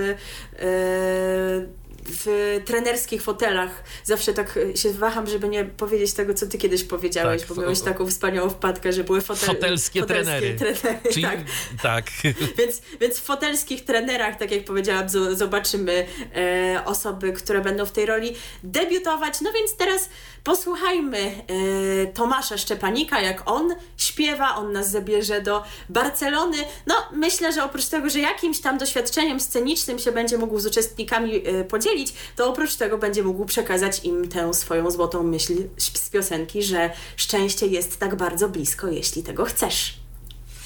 [2.10, 7.42] w trenerskich fotelach zawsze tak się waham, żeby nie powiedzieć tego, co ty kiedyś powiedziałeś,
[7.42, 10.56] tak, bo miałeś taką wspaniałą wpadkę, że były fotel, fotelskie, fotelskie trenery.
[10.56, 11.38] trenery Czyli, tak.
[11.82, 12.04] tak.
[12.58, 18.06] więc, więc w fotelskich trenerach, tak jak powiedziałam, zobaczymy e, osoby, które będą w tej
[18.06, 19.40] roli debiutować.
[19.40, 20.08] No więc teraz
[20.44, 26.56] posłuchajmy e, Tomasza Szczepanika, jak on śpiewa, on nas zabierze do Barcelony.
[26.86, 31.46] No myślę, że oprócz tego, że jakimś tam doświadczeniem scenicznym się będzie mógł z uczestnikami
[31.46, 31.97] e, podzielić,
[32.36, 37.66] to oprócz tego będzie mógł przekazać im tę swoją złotą myśl z piosenki, że szczęście
[37.66, 39.94] jest tak bardzo blisko, jeśli tego chcesz.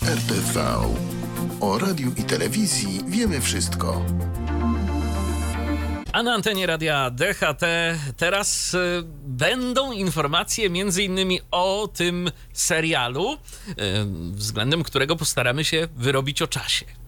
[0.02, 0.80] RTV.
[1.60, 4.04] O radiu i telewizji wiemy wszystko.
[6.12, 7.64] A na antenie radia DHT
[8.16, 8.78] teraz y,
[9.24, 13.36] będą informacje między innymi o tym serialu, y,
[14.32, 17.01] względem którego postaramy się wyrobić o czasie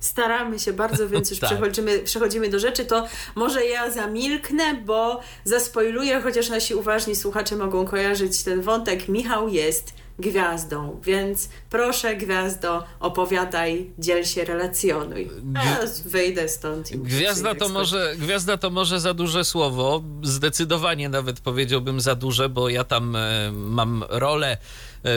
[0.00, 1.50] staramy się bardzo, więc już tak.
[1.50, 7.86] przechodzimy, przechodzimy do rzeczy, to może ja zamilknę, bo zaspoiluję, chociaż nasi uważni słuchacze mogą
[7.86, 9.08] kojarzyć ten wątek.
[9.08, 15.30] Michał jest gwiazdą, więc proszę gwiazdo, opowiadaj, dziel się, relacjonuj.
[15.54, 16.96] Ja wyjdę stąd.
[16.96, 22.68] Gwiazda to, może, gwiazda to może za duże słowo, zdecydowanie nawet powiedziałbym za duże, bo
[22.68, 24.58] ja tam e, mam rolę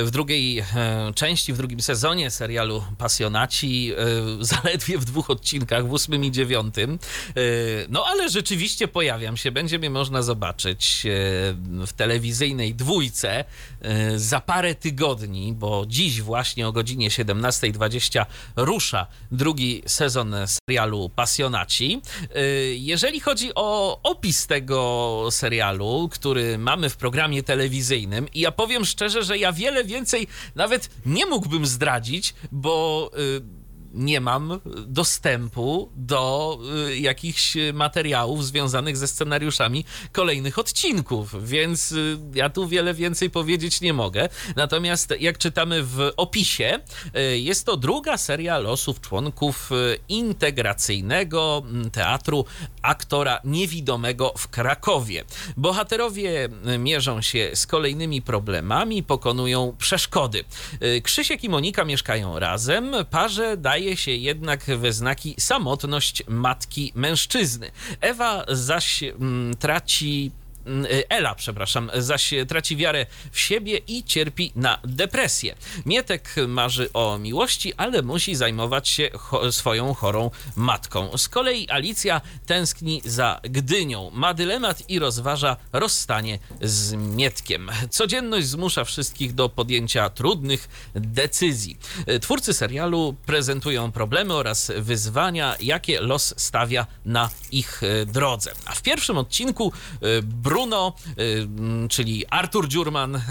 [0.05, 0.65] w drugiej e,
[1.15, 3.95] części, w drugim sezonie serialu Pasjonaci, e,
[4.39, 6.99] zaledwie w dwóch odcinkach, w ósmym i dziewiątym.
[7.89, 11.03] No ale rzeczywiście pojawiam się, będzie mnie można zobaczyć
[11.87, 13.43] w telewizyjnej dwójce
[14.15, 18.25] za parę tygodni, bo dziś właśnie o godzinie 17.20
[18.55, 22.01] rusza drugi sezon serialu Pasjonaci.
[22.73, 29.23] Jeżeli chodzi o opis tego serialu, który mamy w programie telewizyjnym i ja powiem szczerze,
[29.23, 33.11] że ja wiele więcej nawet nie mógłbym zdradzić, bo...
[33.17, 33.60] Yy,
[33.93, 42.49] nie mam dostępu do y, jakichś materiałów związanych ze scenariuszami kolejnych odcinków, więc y, ja
[42.49, 44.29] tu wiele więcej powiedzieć nie mogę.
[44.55, 46.79] Natomiast jak czytamy w opisie,
[47.17, 49.69] y, jest to druga seria losów członków
[50.09, 52.45] integracyjnego mm, teatru
[52.81, 55.23] aktora niewidomego w Krakowie.
[55.57, 56.49] Bohaterowie
[56.79, 60.43] mierzą się z kolejnymi problemami, pokonują przeszkody.
[61.03, 67.71] Krzysiek i Monika mieszkają razem, parze daje daje się jednak we znaki samotność matki mężczyzny.
[68.01, 70.31] Ewa zaś mm, traci
[71.09, 75.55] Ela, przepraszam, zaś traci wiarę w siebie i cierpi na depresję.
[75.85, 81.17] Mietek marzy o miłości, ale musi zajmować się cho swoją chorą matką.
[81.17, 84.09] Z kolei Alicja tęskni za Gdynią.
[84.13, 87.69] Ma dylemat i rozważa rozstanie z Mietkiem.
[87.89, 91.77] Codzienność zmusza wszystkich do podjęcia trudnych decyzji.
[92.21, 98.51] Twórcy serialu prezentują problemy oraz wyzwania, jakie los stawia na ich drodze.
[98.65, 99.73] A w pierwszym odcinku
[100.51, 101.47] Bruno, y,
[101.87, 103.21] czyli Artur Dziurman, y,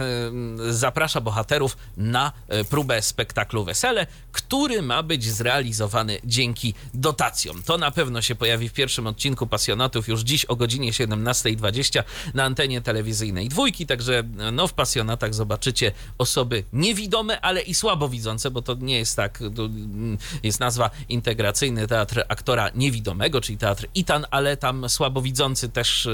[0.75, 7.63] zaprasza bohaterów na y, próbę spektaklu Wesele, który ma być zrealizowany dzięki dotacjom.
[7.63, 12.03] To na pewno się pojawi w pierwszym odcinku Pasjonatów już dziś o godzinie 17.20
[12.35, 18.63] na antenie telewizyjnej dwójki, także no, w Pasjonatach zobaczycie osoby niewidome, ale i słabowidzące, bo
[18.63, 24.57] to nie jest tak, mm, jest nazwa integracyjny teatr aktora niewidomego, czyli teatr ITAN, ale
[24.57, 26.09] tam słabowidzący też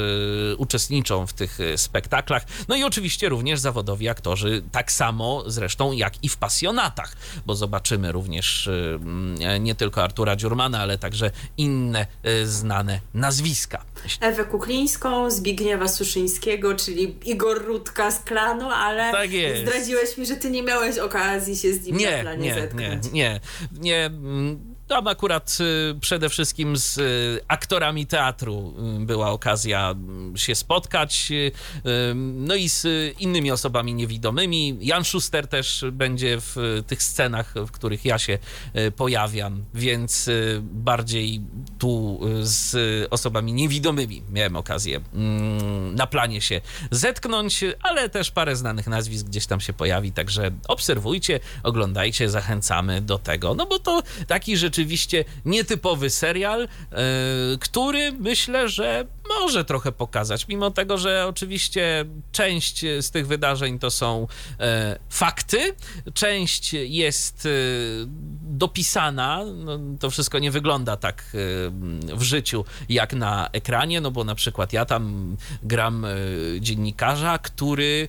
[0.59, 2.43] uczestniczy uczestniczą w tych spektaklach.
[2.69, 8.13] No i oczywiście również zawodowi aktorzy, tak samo zresztą jak i w pasjonatach, bo zobaczymy
[8.13, 12.07] również mm, nie tylko Artura Dziurmana, ale także inne
[12.45, 13.85] znane nazwiska.
[14.21, 19.31] Ewę Kuklińską, Zbigniewa Suszyńskiego, czyli Igor Rutka z klanu, ale tak
[19.63, 23.13] zdradziłeś mi, że ty nie miałeś okazji się z nim nie, na planie nie, zetknąć.
[23.13, 23.41] Nie,
[23.81, 24.76] nie, nie.
[24.89, 29.95] Tam akurat y, przede wszystkim z y, aktorami teatru y, była okazja
[30.37, 31.33] się spotkać,
[32.15, 32.87] no i z
[33.21, 34.79] innymi osobami niewidomymi.
[34.81, 38.39] Jan Schuster też będzie w tych scenach, w których ja się
[38.97, 41.41] pojawiam, więc bardziej
[41.79, 42.77] tu z
[43.11, 49.47] osobami niewidomymi miałem okazję mm, na planie się zetknąć, ale też parę znanych nazwisk gdzieś
[49.47, 55.25] tam się pojawi, także obserwujcie, oglądajcie, zachęcamy do tego, no bo to taki rzeczywiście rzeczywiście
[55.45, 56.69] nietypowy serial, e,
[57.61, 63.91] który myślę, że może trochę pokazać, mimo tego, że oczywiście część z tych wydarzeń to
[63.91, 64.27] są
[64.61, 65.75] e, fakty,
[66.15, 67.49] część jest e,
[68.43, 71.25] dopisana, no, to wszystko nie wygląda tak
[72.15, 76.07] w życiu jak na ekranie, no bo na przykład ja tam gram
[76.61, 78.09] dziennikarza, który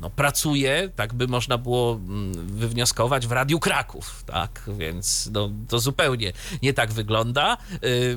[0.00, 5.78] no, pracuje, tak by można było mm, wywnioskować, w Radiu Kraków, tak, więc no, to
[5.78, 6.32] zupełnie
[6.62, 7.56] nie tak wygląda.
[7.84, 8.16] Y,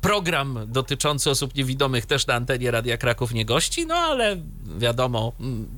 [0.00, 4.36] program dotyczący osób niewidomych też na antenie Radia Kraków nie gości, no ale
[4.78, 5.68] wiadomo, mm,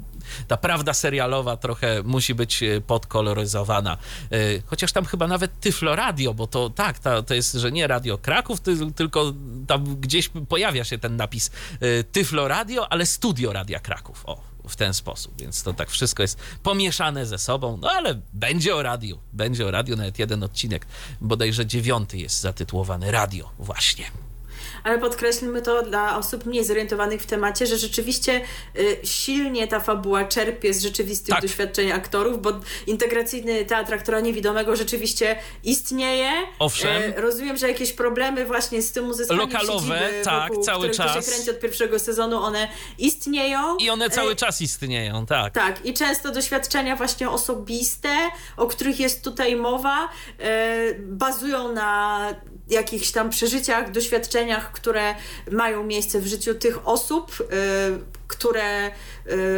[0.48, 3.98] ta prawda serialowa trochę musi być y, podkoloryzowana.
[4.32, 8.18] Y, chociaż tam chyba nawet Tyflo Radio, bo to tak, to, jest, że nie Radio
[8.18, 8.60] Kraków,
[8.96, 9.32] tylko
[9.66, 11.50] tam gdzieś pojawia się ten napis
[12.12, 14.22] Tyflo Radio, ale Studio Radia Kraków.
[14.26, 18.76] O, w ten sposób, więc to tak wszystko jest pomieszane ze sobą, no ale będzie
[18.76, 20.86] o radiu, będzie o radiu, nawet jeden odcinek,
[21.20, 24.04] bodajże dziewiąty jest zatytułowany Radio właśnie
[24.84, 28.40] ale podkreślmy to dla osób mniej zorientowanych w temacie, że rzeczywiście
[28.78, 31.42] y, silnie ta fabuła czerpie z rzeczywistych tak.
[31.42, 32.52] doświadczeń aktorów, bo
[32.86, 36.30] integracyjny teatr aktora niewidomego rzeczywiście istnieje.
[36.58, 37.02] Owszem.
[37.02, 41.14] Y, rozumiem, że jakieś problemy właśnie z tym uzyskaniem Lokalowe, siedziby, tak, wokół, cały czas.
[41.14, 43.76] się kręci od pierwszego sezonu, one istnieją.
[43.76, 45.54] I one cały y, czas istnieją, tak.
[45.54, 48.08] Tak, i często doświadczenia właśnie osobiste,
[48.56, 50.08] o których jest tutaj mowa,
[50.98, 52.18] bazują na
[52.70, 55.14] jakichś tam przeżyciach, doświadczeniach, które
[55.50, 58.90] mają miejsce w życiu tych osób, y, które,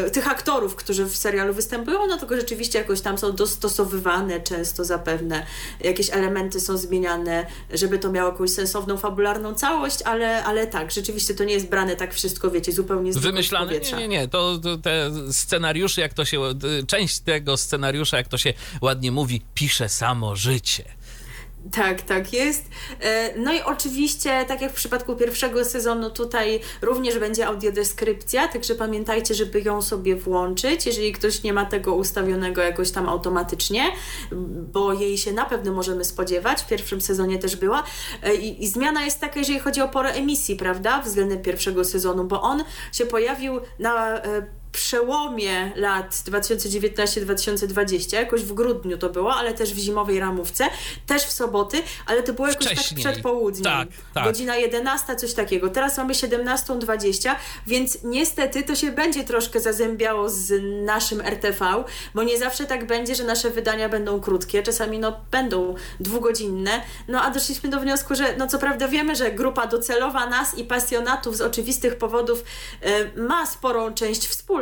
[0.06, 4.84] y, tych aktorów, którzy w serialu występują, no tylko rzeczywiście jakoś tam są dostosowywane często
[4.84, 5.46] zapewne,
[5.80, 11.34] jakieś elementy są zmieniane, żeby to miało jakąś sensowną, fabularną całość, ale, ale tak, rzeczywiście
[11.34, 13.72] to nie jest brane tak wszystko, wiecie, zupełnie z Wymyślane?
[13.78, 16.40] Nie, nie, nie, to, to te scenariusze, jak to się,
[16.86, 20.84] część tego scenariusza, jak to się ładnie mówi, pisze samo życie.
[21.72, 22.64] Tak, tak jest.
[23.00, 28.74] E, no i oczywiście, tak jak w przypadku pierwszego sezonu, tutaj również będzie audiodeskrypcja, także
[28.74, 33.82] pamiętajcie, żeby ją sobie włączyć, jeżeli ktoś nie ma tego ustawionego jakoś tam automatycznie,
[34.72, 36.62] bo jej się na pewno możemy spodziewać.
[36.62, 37.82] W pierwszym sezonie też była.
[38.22, 42.24] E, I, i zmiana jest taka, jeżeli chodzi o porę emisji, prawda, względem pierwszego sezonu,
[42.24, 49.54] bo on się pojawił na e, przełomie lat 2019-2020, jakoś w grudniu to było, ale
[49.54, 50.64] też w zimowej ramówce,
[51.06, 53.04] też w soboty, ale to było jakoś tak Wcześniej.
[53.04, 53.64] tak przed południem.
[53.64, 54.24] Tak, tak.
[54.24, 55.68] Godzina 11, coś takiego.
[55.68, 57.34] Teraz mamy 17.20,
[57.66, 63.14] więc niestety to się będzie troszkę zazębiało z naszym RTV, bo nie zawsze tak będzie,
[63.14, 68.36] że nasze wydania będą krótkie, czasami no będą dwugodzinne, no a doszliśmy do wniosku, że
[68.36, 72.44] no co prawda wiemy, że grupa docelowa nas i pasjonatów z oczywistych powodów
[73.16, 74.59] y, ma sporą część wspólną,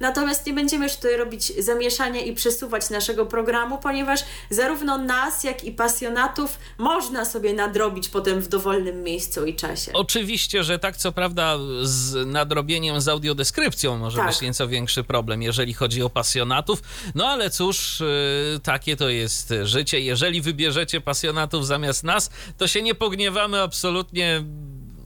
[0.00, 4.20] natomiast nie będziemy już tutaj robić zamieszania i przesuwać naszego programu, ponieważ
[4.50, 9.92] zarówno nas, jak i pasjonatów można sobie nadrobić potem w dowolnym miejscu i czasie.
[9.92, 14.26] Oczywiście, że tak, co prawda z nadrobieniem z audiodeskrypcją może tak.
[14.26, 16.82] być nieco większy problem, jeżeli chodzi o pasjonatów,
[17.14, 20.00] no ale cóż, y, takie to jest życie.
[20.00, 24.44] Jeżeli wybierzecie pasjonatów zamiast nas, to się nie pogniewamy absolutnie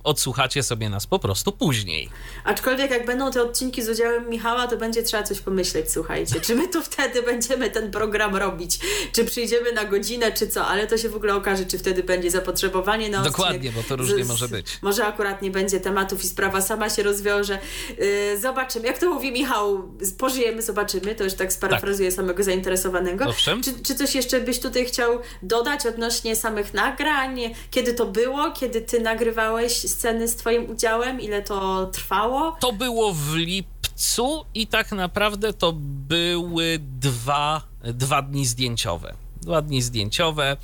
[0.05, 2.11] odsłuchacie sobie nas po prostu później.
[2.45, 6.41] Aczkolwiek jak będą te odcinki z udziałem Michała, to będzie trzeba coś pomyśleć, słuchajcie.
[6.41, 8.79] Czy my to wtedy będziemy ten program robić?
[9.13, 10.67] Czy przyjdziemy na godzinę, czy co?
[10.67, 14.25] Ale to się w ogóle okaże, czy wtedy będzie zapotrzebowanie na Dokładnie, bo to różnie
[14.25, 14.79] z, może być.
[14.83, 17.59] Może akurat nie będzie tematów i sprawa sama się rozwiąże.
[17.99, 18.87] Yy, zobaczymy.
[18.87, 19.89] Jak to mówi Michał,
[20.19, 21.15] pożyjemy, zobaczymy.
[21.15, 22.17] To już tak sparafrazuję tak.
[22.17, 23.25] samego zainteresowanego.
[23.25, 23.63] Owszem.
[23.63, 27.41] Czy, czy coś jeszcze byś tutaj chciał dodać odnośnie samych nagrań?
[27.71, 28.51] Kiedy to było?
[28.51, 31.21] Kiedy ty nagrywałeś sceny z Twoim udziałem?
[31.21, 32.57] Ile to trwało?
[32.61, 35.73] To było w lipcu i tak naprawdę to
[36.09, 39.15] były dwa, dwa dni zdjęciowe.
[39.43, 40.57] Dwa dni zdjęciowe.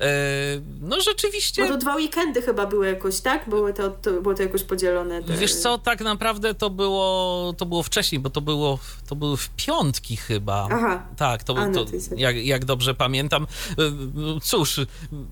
[0.00, 0.06] E,
[0.80, 1.62] no rzeczywiście...
[1.62, 3.48] No to dwa weekendy chyba były jakoś, tak?
[3.48, 5.22] Były to, to, było to jakoś podzielone.
[5.22, 5.36] Te...
[5.36, 8.78] Wiesz co, tak naprawdę to było, to było wcześniej, bo to było,
[9.08, 10.68] to były w piątki chyba.
[10.72, 11.02] Aha.
[11.16, 13.46] Tak, to, A, no to to jak, jak dobrze pamiętam.
[13.70, 14.80] E, Cóż,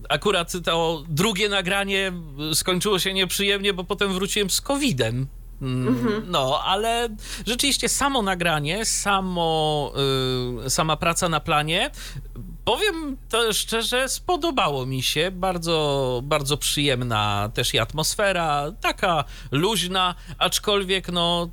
[0.09, 2.13] akurat to drugie nagranie
[2.55, 5.27] skończyło się nieprzyjemnie, bo potem wróciłem z COVID-em.
[5.63, 7.09] Mm, No, ale
[7.47, 9.93] rzeczywiście samo nagranie, samo,
[10.67, 11.91] y, sama praca na planie,
[12.65, 15.31] powiem to szczerze, spodobało mi się.
[15.31, 21.49] Bardzo, bardzo przyjemna też i atmosfera, taka luźna, aczkolwiek no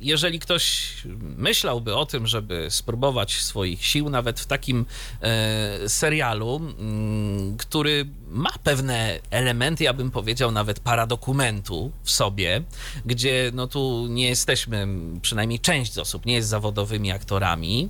[0.00, 0.94] jeżeli ktoś
[1.36, 4.86] myślałby o tym, żeby spróbować swoich sił nawet w takim
[5.20, 12.62] e, serialu, mm, który ma pewne elementy, ja bym powiedział, nawet paradokumentu w sobie,
[13.06, 14.86] gdzie no tu nie jesteśmy,
[15.22, 17.88] przynajmniej część z osób nie jest zawodowymi aktorami,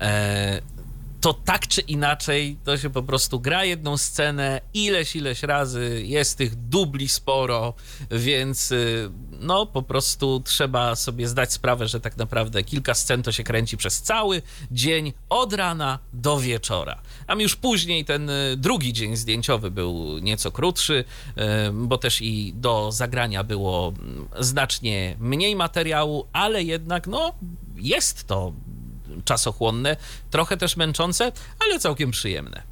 [0.00, 0.62] e,
[1.20, 6.38] to tak czy inaczej to się po prostu gra jedną scenę ileś, ileś razy, jest
[6.38, 7.74] tych dubli sporo,
[8.10, 9.10] więc y,
[9.40, 13.76] no po prostu trzeba sobie zdać sprawę, że tak naprawdę kilka scen to się kręci
[13.76, 17.02] przez cały dzień, od rana do wieczora.
[17.26, 21.04] A już później ten y, drugi dzień zdjęciowy był nieco krótszy,
[21.38, 21.42] y,
[21.72, 27.34] bo też i do zagrania było mm, znacznie mniej materiału, ale jednak no
[27.76, 28.52] jest to
[29.24, 29.96] czasochłonne,
[30.30, 31.32] trochę też męczące,
[31.64, 32.62] ale całkiem przyjemne.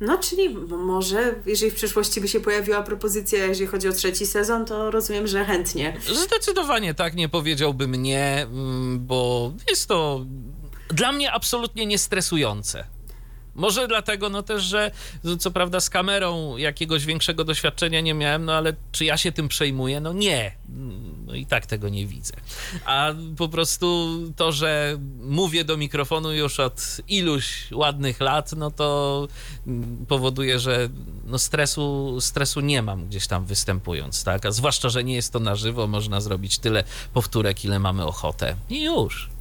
[0.00, 4.64] No, czyli może, jeżeli w przyszłości by się pojawiła propozycja, jeżeli chodzi o trzeci sezon,
[4.64, 5.96] to rozumiem, że chętnie.
[6.24, 10.26] Zdecydowanie tak nie powiedziałbym nie, mm, bo jest to
[10.88, 12.84] dla mnie absolutnie niestresujące.
[13.58, 14.90] Może dlatego, no też, że
[15.24, 19.32] no, co prawda z kamerą jakiegoś większego doświadczenia nie miałem, no ale czy ja się
[19.32, 20.00] tym przejmuję?
[20.00, 20.52] No nie.
[21.26, 22.34] No i tak tego nie widzę.
[22.84, 29.28] A po prostu to, że mówię do mikrofonu już od iluś ładnych lat, no to
[30.08, 30.88] powoduje, że
[31.24, 34.46] no stresu, stresu nie mam gdzieś tam występując, tak?
[34.46, 38.56] A zwłaszcza, że nie jest to na żywo, można zrobić tyle powtórek, ile mamy ochotę.
[38.70, 39.37] I już.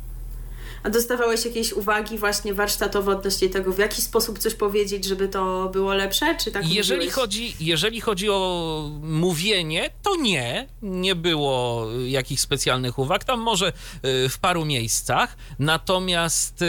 [0.87, 5.69] A dostawałeś jakieś uwagi właśnie warsztatowe odnośnie tego, w jaki sposób coś powiedzieć, żeby to
[5.73, 7.15] było lepsze, czy tak Jeżeli mówiłeś?
[7.15, 10.67] chodzi, jeżeli chodzi o mówienie, to nie.
[10.81, 13.23] Nie było y, jakichś specjalnych uwag.
[13.23, 15.37] Tam może y, w paru miejscach.
[15.59, 16.65] Natomiast y,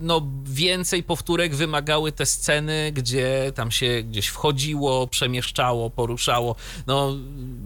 [0.00, 6.56] no, więcej powtórek wymagały te sceny, gdzie tam się gdzieś wchodziło, przemieszczało, poruszało.
[6.86, 7.16] No,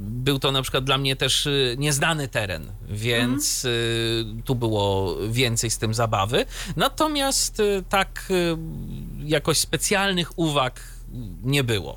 [0.01, 5.82] był to na przykład dla mnie też nieznany teren, więc y, tu było więcej z
[5.83, 6.47] tym zabawy.
[6.77, 8.57] Natomiast y, tak y,
[9.25, 10.81] jakoś specjalnych uwag
[11.43, 11.97] nie było.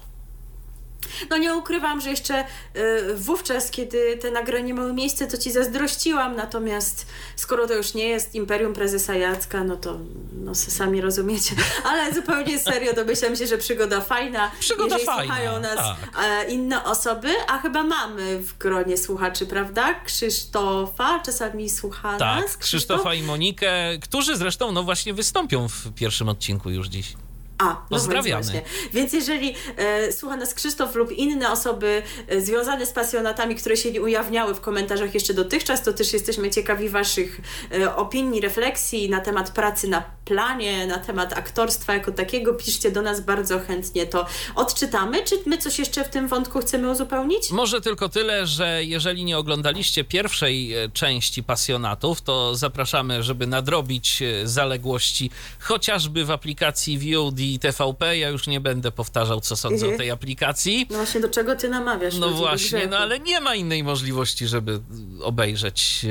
[1.30, 2.44] No nie ukrywam, że jeszcze
[2.76, 8.08] y, wówczas, kiedy te nagrania miały miejsce, to ci zazdrościłam, natomiast skoro to już nie
[8.08, 10.00] jest Imperium Prezesa Jacka, no to
[10.34, 11.56] no, sami rozumiecie.
[11.90, 14.52] Ale zupełnie serio, domyślam się, że przygoda fajna.
[14.60, 15.98] Przygoda Jeżeli fajna, słuchają nas tak.
[16.24, 19.94] e, inne osoby, a chyba mamy w gronie słuchaczy, prawda?
[19.94, 22.58] Krzysztofa czasami słucha Tak, nas.
[22.58, 27.14] Krzysztofa i Monikę, którzy zresztą no właśnie wystąpią w pierwszym odcinku już dziś.
[27.58, 28.44] A, no Pozdrawiamy.
[28.44, 28.90] Więc, właśnie.
[28.94, 33.92] więc jeżeli e, słucha nas Krzysztof lub inne osoby e, związane z pasjonatami, które się
[33.92, 37.42] nie ujawniały w komentarzach jeszcze dotychczas, to też jesteśmy ciekawi Waszych
[37.72, 42.54] e, opinii, refleksji na temat pracy na planie, na temat aktorstwa jako takiego.
[42.54, 45.24] Piszcie do nas bardzo chętnie, to odczytamy.
[45.24, 47.52] Czy my coś jeszcze w tym wątku chcemy uzupełnić?
[47.52, 54.22] Może tylko tyle, że jeżeli nie oglądaliście pierwszej e, części Pasjonatów, to zapraszamy, żeby nadrobić
[54.22, 58.18] e, zaległości chociażby w aplikacji VOD i TVP.
[58.18, 60.88] Ja już nie będę powtarzał, co sądzę o tej aplikacji.
[60.90, 62.18] No właśnie, do czego Ty namawiasz?
[62.18, 64.80] No właśnie, no ale nie ma innej możliwości, żeby
[65.22, 66.10] obejrzeć e,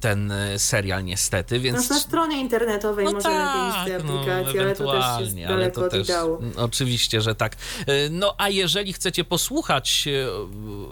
[0.00, 1.90] ten e, serial niestety, No, więc...
[1.90, 5.80] na stronie internetowej No może lepiej w tej no, aplikacji, ale to też jest daleko
[5.80, 6.38] to też- ideału.
[6.56, 7.56] Oczywiście, że tak.
[7.86, 10.26] E, No a jeżeli chcecie posłuchać e,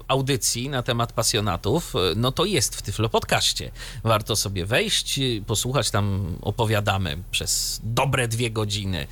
[0.09, 3.71] audycji na temat pasjonatów, e, no to jest w Tyflo Podcaście.
[4.05, 9.07] Warto sobie wejść, posłuchać, tam opowiadamy przez dobre dwie godziny,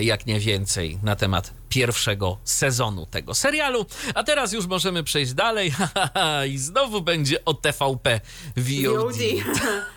[0.00, 3.86] jak nie więcej, na temat pierwszego sezonu tego serialu.
[4.14, 5.72] A teraz już możemy przejść dalej
[6.52, 8.20] i znowu będzie o TVP
[8.56, 8.96] VOD.
[8.96, 9.18] VOD.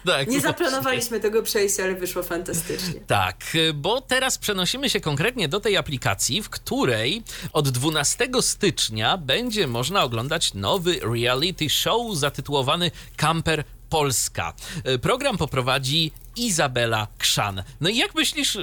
[0.05, 2.99] Tak, Nie zaplanowaliśmy tego przejścia, ale wyszło fantastycznie.
[3.07, 3.38] Tak,
[3.74, 10.03] bo teraz przenosimy się konkretnie do tej aplikacji, w której od 12 stycznia będzie można
[10.03, 14.53] oglądać nowy reality show zatytułowany Camper Polska.
[14.83, 17.63] E, Program poprowadzi Izabela Krzan.
[17.81, 18.57] No i jak myślisz,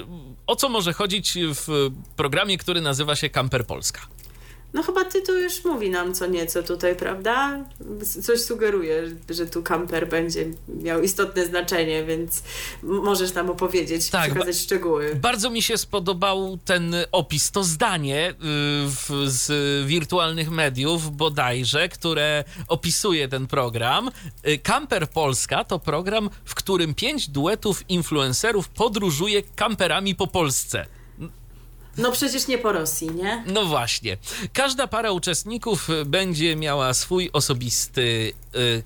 [0.46, 4.00] o co może chodzić w programie, który nazywa się Camper Polska?
[4.74, 7.64] No chyba tytuł już mówi nam co nieco tutaj, prawda?
[8.22, 12.42] Coś sugeruje, że tu kamper będzie miał istotne znaczenie, więc
[12.82, 15.14] możesz nam opowiedzieć, tak, przekazać szczegóły.
[15.14, 18.34] Bardzo mi się spodobał ten opis, to zdanie y,
[18.86, 24.10] w, z wirtualnych mediów bodajże, które opisuje ten program.
[24.62, 30.97] Kamper y, Polska to program, w którym pięć duetów influencerów podróżuje kamperami po Polsce.
[31.99, 33.44] No przecież nie po Rosji, nie?
[33.46, 34.16] No właśnie.
[34.53, 38.82] Każda para uczestników będzie miała swój osobisty yy,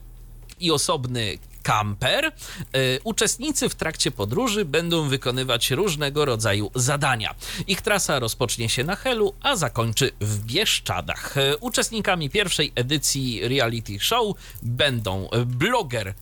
[0.61, 2.25] i osobny kamper.
[2.25, 7.35] Yy, uczestnicy w trakcie podróży będą wykonywać różnego rodzaju zadania.
[7.67, 11.35] Ich trasa rozpocznie się na Helu, a zakończy w Bieszczadach.
[11.61, 16.15] Uczestnikami pierwszej edycji reality show będą bloger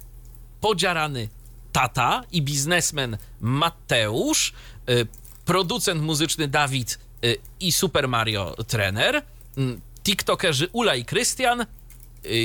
[0.60, 1.28] podziarany
[1.72, 4.52] tata i biznesmen Mateusz,
[4.90, 5.06] y,
[5.50, 9.22] producent muzyczny Dawid y, i Super Mario trener,
[9.56, 11.66] mm, tiktokerzy Ula i Krystian, y,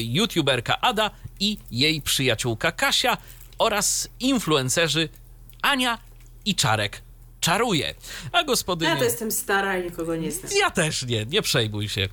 [0.04, 3.18] youtuberka Ada i jej przyjaciółka Kasia
[3.58, 5.10] oraz influencerzy
[5.62, 5.98] Ania
[6.46, 7.02] i Czarek
[7.46, 7.96] czaruje.
[8.32, 8.92] A gospodynią...
[8.92, 10.52] Ja to jestem stara i nikogo nie znam.
[10.60, 12.08] Ja też nie, nie przejmuj się.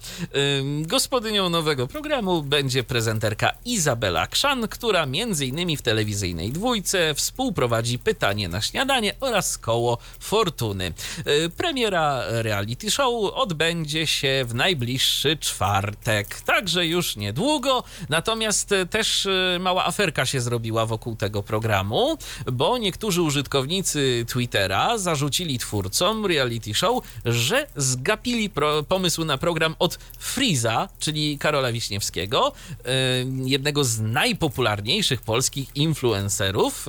[0.59, 7.99] Ym, gospodynią nowego programu będzie prezenterka Izabela Krzan, która między innymi w telewizyjnej dwójce współprowadzi
[7.99, 10.93] Pytanie na śniadanie oraz Koło Fortuny.
[11.27, 17.85] Yy, premiera reality show odbędzie się w najbliższy czwartek, także już niedługo.
[18.09, 22.19] Natomiast też y, mała aferka się zrobiła wokół tego programu,
[22.53, 29.75] bo niektórzy użytkownicy Twittera zarzucili zarzucili twórcom reality show, że zgapili pro, pomysł na program
[29.79, 32.53] od Freeza, czyli Karola Wiśniewskiego,
[33.45, 36.87] jednego z najpopularniejszych polskich influencerów,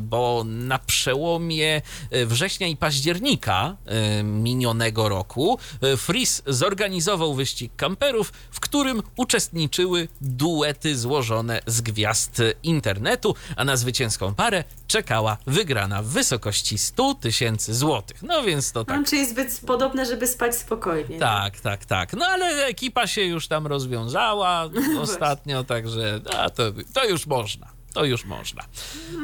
[0.00, 3.76] bo na przełomie e, września i października
[4.24, 13.34] minionego roku e, Freeze zorganizował wyścig kamperów, w którym uczestniczyły duety złożone z gwiazd internetu,
[13.56, 18.22] a na zwycięską parę czekała wygrana w wysokości 100 tysięcy tysięcy złotych.
[18.22, 18.98] No więc to tak.
[18.98, 21.18] No, czyli zbyt podobne, żeby spać spokojnie.
[21.18, 22.12] Tak, tak, tak.
[22.12, 24.68] No ale ekipa się już tam rozwiązała
[25.02, 26.62] ostatnio, także a, to,
[26.94, 28.62] to już można to już można.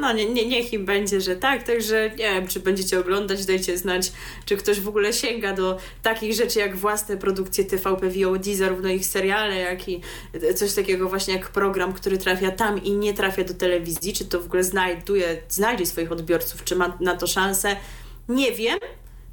[0.01, 3.78] No nie, nie, niech im będzie, że tak, także nie wiem, czy będziecie oglądać, dajcie
[3.78, 4.12] znać,
[4.45, 9.07] czy ktoś w ogóle sięga do takich rzeczy jak własne produkcje TVP VOD, zarówno ich
[9.07, 10.01] seriale, jak i
[10.57, 14.41] coś takiego właśnie jak program, który trafia tam i nie trafia do telewizji, czy to
[14.41, 17.76] w ogóle znajduje, znajdzie swoich odbiorców, czy ma na to szansę.
[18.29, 18.79] Nie wiem,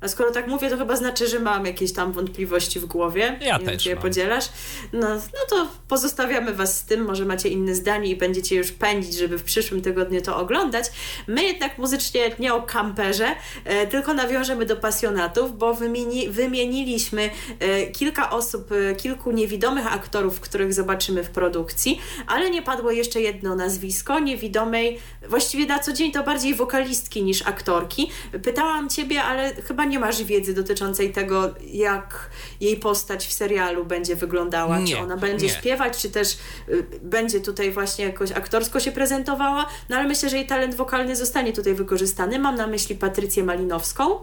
[0.03, 3.39] a skoro tak mówię, to chyba znaczy, że mam jakieś tam wątpliwości w głowie.
[3.41, 3.85] Ja nie też.
[3.85, 4.45] je podzielasz.
[4.93, 7.05] No, no to pozostawiamy Was z tym.
[7.05, 10.85] Może macie inne zdanie i będziecie już pędzić, żeby w przyszłym tygodniu to oglądać.
[11.27, 13.27] My jednak muzycznie nie o kamperze,
[13.65, 17.29] e, tylko nawiążemy do pasjonatów, bo wymieni, wymieniliśmy
[17.59, 23.21] e, kilka osób, e, kilku niewidomych aktorów, których zobaczymy w produkcji, ale nie padło jeszcze
[23.21, 24.99] jedno nazwisko niewidomej,
[25.29, 28.11] właściwie na co dzień to bardziej wokalistki niż aktorki.
[28.43, 32.29] Pytałam Ciebie, ale chyba nie nie masz wiedzy dotyczącej tego, jak
[32.61, 34.79] jej postać w serialu będzie wyglądała.
[34.79, 35.51] Nie, czy ona będzie nie.
[35.51, 36.37] śpiewać, czy też
[36.69, 39.65] y, będzie tutaj właśnie jakoś aktorsko się prezentowała.
[39.89, 42.39] No ale myślę, że jej talent wokalny zostanie tutaj wykorzystany.
[42.39, 44.19] Mam na myśli Patrycję Malinowską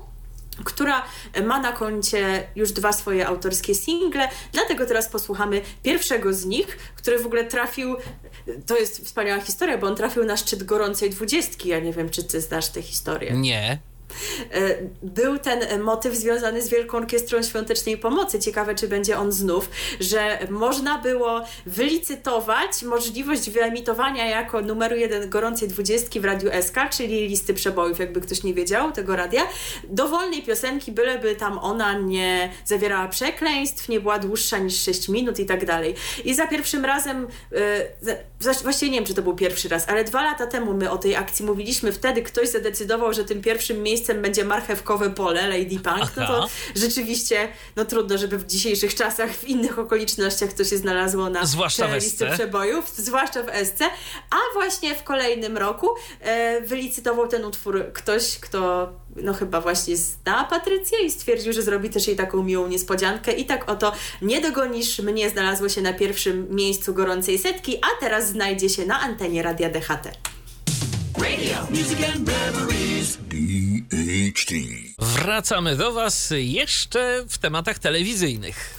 [0.64, 1.02] która
[1.44, 7.18] ma na koncie już dwa swoje autorskie single, dlatego teraz posłuchamy pierwszego z nich, który
[7.18, 7.96] w ogóle trafił,
[8.66, 12.24] to jest wspaniała historia, bo on trafił na szczyt gorącej dwudziestki, ja nie wiem, czy
[12.24, 13.32] ty znasz tę historię.
[13.32, 13.89] Nie.
[14.52, 18.38] E, był ten motyw związany z Wielką Orkiestrą Świątecznej Pomocy.
[18.40, 25.68] Ciekawe, czy będzie on znów, że można było wylicytować możliwość wyemitowania jako numeru jeden gorącej
[25.68, 29.42] dwudziestki w Radiu SK, czyli listy przebojów, jakby ktoś nie wiedział tego radia,
[29.84, 35.46] dowolnej piosenki, byleby tam ona nie zawierała przekleństw, nie była dłuższa niż 6 minut i
[35.46, 35.94] tak dalej.
[36.24, 40.22] I za pierwszym razem, yy, właściwie nie wiem, czy to był pierwszy raz, ale dwa
[40.22, 44.22] lata temu my o tej akcji mówiliśmy, wtedy ktoś zadecydował, że tym pierwszym miejscem miejscem
[44.22, 49.44] będzie marchewkowe pole Lady Punk, no to rzeczywiście no trudno, żeby w dzisiejszych czasach, w
[49.44, 53.80] innych okolicznościach to się znalazło na zwłaszcza listy przebojów, zwłaszcza w SC,
[54.30, 55.88] a właśnie w kolejnym roku
[56.20, 61.90] e, wylicytował ten utwór ktoś, kto no chyba właśnie zna Patrycję i stwierdził, że zrobi
[61.90, 63.32] też jej taką miłą niespodziankę.
[63.32, 63.92] I tak oto
[64.22, 69.00] Nie dogonisz mnie znalazło się na pierwszym miejscu gorącej setki, a teraz znajdzie się na
[69.00, 70.30] antenie Radia DHT.
[73.28, 74.52] DHT.
[74.98, 78.74] Wracamy do Was jeszcze w tematach telewizyjnych.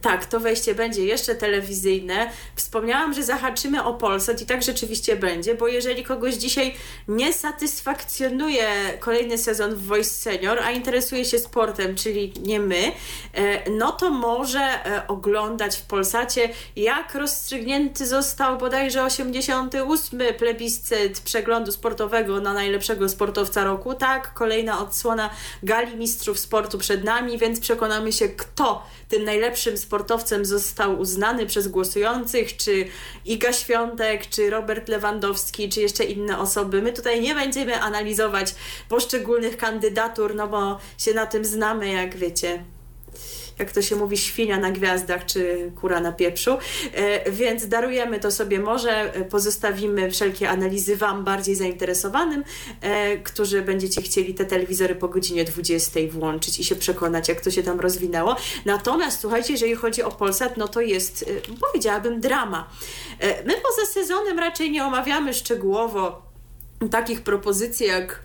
[0.00, 2.30] Tak, to wejście będzie jeszcze telewizyjne.
[2.54, 6.74] Wspomniałam, że zahaczymy o Polsat i tak rzeczywiście będzie, bo jeżeli kogoś dzisiaj
[7.08, 8.66] nie satysfakcjonuje
[9.00, 12.92] kolejny sezon w Voice Senior, a interesuje się sportem, czyli nie my,
[13.34, 20.20] e, no to może e, oglądać w Polsacie, jak rozstrzygnięty został bodajże 88.
[20.38, 21.83] plebiscyt przeglądu sportowego
[22.42, 23.94] na najlepszego sportowca roku.
[23.94, 25.30] Tak, kolejna odsłona
[25.62, 31.68] gali mistrzów sportu przed nami, więc przekonamy się, kto tym najlepszym sportowcem został uznany przez
[31.68, 32.86] głosujących, czy
[33.24, 36.82] Iga Świątek, czy Robert Lewandowski, czy jeszcze inne osoby.
[36.82, 38.54] My tutaj nie będziemy analizować
[38.88, 42.64] poszczególnych kandydatur, no bo się na tym znamy, jak wiecie,
[43.58, 46.58] jak to się mówi, świnia na gwiazdach czy kura na pieprzu.
[46.94, 52.44] E, więc darujemy to sobie może, e, pozostawimy wszelkie analizy Wam bardziej zainteresowanym,
[52.80, 57.50] e, którzy będziecie chcieli te telewizory po godzinie 20 włączyć i się przekonać, jak to
[57.50, 58.36] się tam rozwinęło.
[58.64, 61.24] Natomiast słuchajcie, jeżeli chodzi o Polsat, no to jest,
[61.60, 62.70] powiedziałabym, drama.
[63.20, 66.22] My poza sezonem raczej nie omawiamy szczegółowo
[66.90, 68.20] takich propozycji jak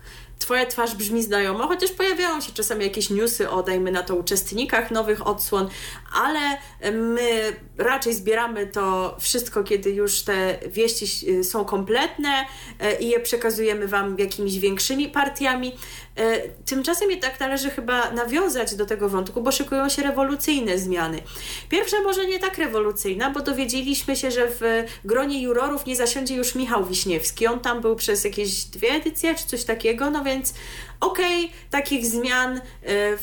[0.50, 4.90] Twoja twarz brzmi znajomo, chociaż pojawiają się czasami jakieś newsy o, dajmy na to, uczestnikach
[4.90, 5.68] nowych odsłon,
[6.12, 6.58] ale
[6.92, 12.44] my raczej zbieramy to wszystko, kiedy już te wieści y, są kompletne
[12.82, 15.72] y, i je przekazujemy Wam jakimiś większymi partiami.
[16.18, 21.22] Y, tymczasem jednak należy chyba nawiązać do tego wątku, bo szykują się rewolucyjne zmiany.
[21.68, 24.60] Pierwsza może nie tak rewolucyjna, bo dowiedzieliśmy się, że w
[25.04, 27.46] gronie jurorów nie zasiądzie już Michał Wiśniewski.
[27.46, 30.54] On tam był przez jakieś dwie edycje czy coś takiego, no więc
[31.00, 32.60] okej, okay, takich zmian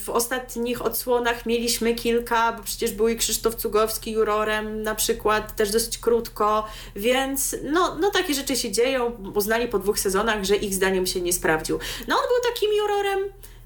[0.04, 5.72] w ostatnich odsłonach mieliśmy kilka, bo przecież był i Krzysztof Cugowski jurorem na przykład, też
[5.72, 9.12] dosyć krótko, więc no, no takie rzeczy się dzieją.
[9.36, 11.80] Uznali po dwóch sezonach, że ich zdaniem się nie sprawdził.
[12.08, 13.20] No on był takim jurorem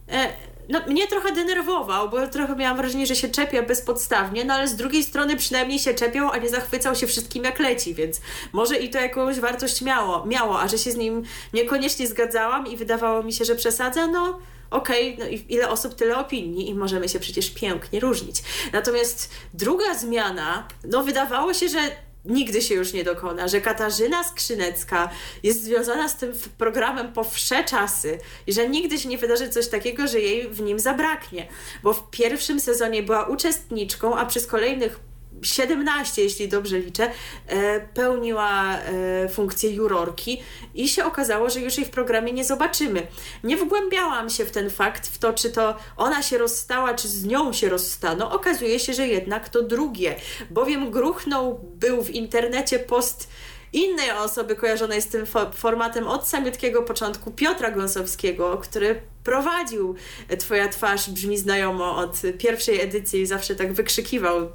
[0.09, 0.33] e,
[0.69, 4.75] no, mnie trochę denerwował, bo trochę miałam wrażenie, że się czepia bezpodstawnie, no ale z
[4.75, 8.21] drugiej strony przynajmniej się czepiał, a nie zachwycał się wszystkim jak leci, więc
[8.53, 12.77] może i to jakąś wartość miało, miało a że się z nim niekoniecznie zgadzałam i
[12.77, 14.39] wydawało mi się, że przesadza, no
[14.71, 18.35] okej, okay, no i ile osób, tyle opinii i możemy się przecież pięknie różnić.
[18.73, 21.79] Natomiast druga zmiana, no wydawało się, że
[22.25, 25.09] nigdy się już nie dokona, że Katarzyna Skrzynecka
[25.43, 29.67] jest związana z tym programem po wsze czasy i że nigdy się nie wydarzy coś
[29.67, 31.47] takiego, że jej w nim zabraknie,
[31.83, 34.99] bo w pierwszym sezonie była uczestniczką, a przez kolejnych
[35.41, 37.11] 17, jeśli dobrze liczę,
[37.47, 40.41] e, pełniła e, funkcję jurorki
[40.75, 43.07] i się okazało, że już jej w programie nie zobaczymy.
[43.43, 47.25] Nie wgłębiałam się w ten fakt, w to, czy to ona się rozstała, czy z
[47.25, 48.31] nią się rozstano.
[48.31, 50.15] Okazuje się, że jednak to drugie,
[50.49, 53.29] bowiem gruchnął był w internecie post
[53.73, 59.95] innej osoby kojarzonej z tym formatem od samiutkiego początku, Piotra Gąsowskiego, który prowadził
[60.39, 64.49] Twoja twarz brzmi znajomo od pierwszej edycji i zawsze tak wykrzykiwał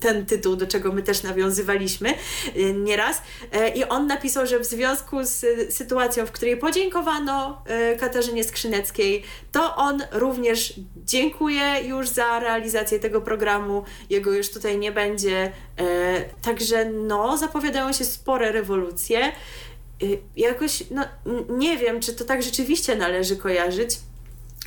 [0.00, 3.22] ten tytuł, do czego my też nawiązywaliśmy e, nieraz.
[3.52, 5.44] E, I on napisał, że w związku z
[5.74, 9.22] sytuacją, w której podziękowano e, Katarzynie Skrzyneckiej,
[9.52, 13.84] to on również dziękuję już za realizację tego programu.
[14.10, 15.52] Jego już tutaj nie będzie.
[16.42, 19.32] Także no, zapowiadają się spore rewolucje.
[20.02, 21.04] Y, jakoś, no
[21.48, 23.90] nie wiem, czy to tak rzeczywiście należy kojarzyć,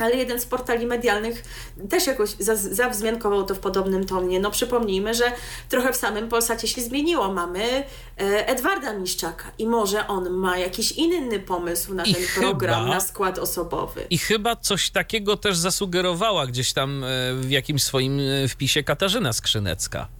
[0.00, 1.44] ale jeden z portali medialnych
[1.90, 2.30] też jakoś
[2.70, 4.40] zawzmiankował to w podobnym tonie.
[4.40, 5.24] No przypomnijmy, że
[5.68, 7.32] trochę w samym Polsacie się zmieniło.
[7.32, 7.84] Mamy e,
[8.48, 13.00] Edwarda Miszczaka i może on ma jakiś inny pomysł na I ten chyba, program, na
[13.00, 14.06] skład osobowy.
[14.10, 19.32] I chyba coś takiego też zasugerowała gdzieś tam e, w jakimś swoim e, wpisie Katarzyna
[19.32, 20.19] Skrzynecka.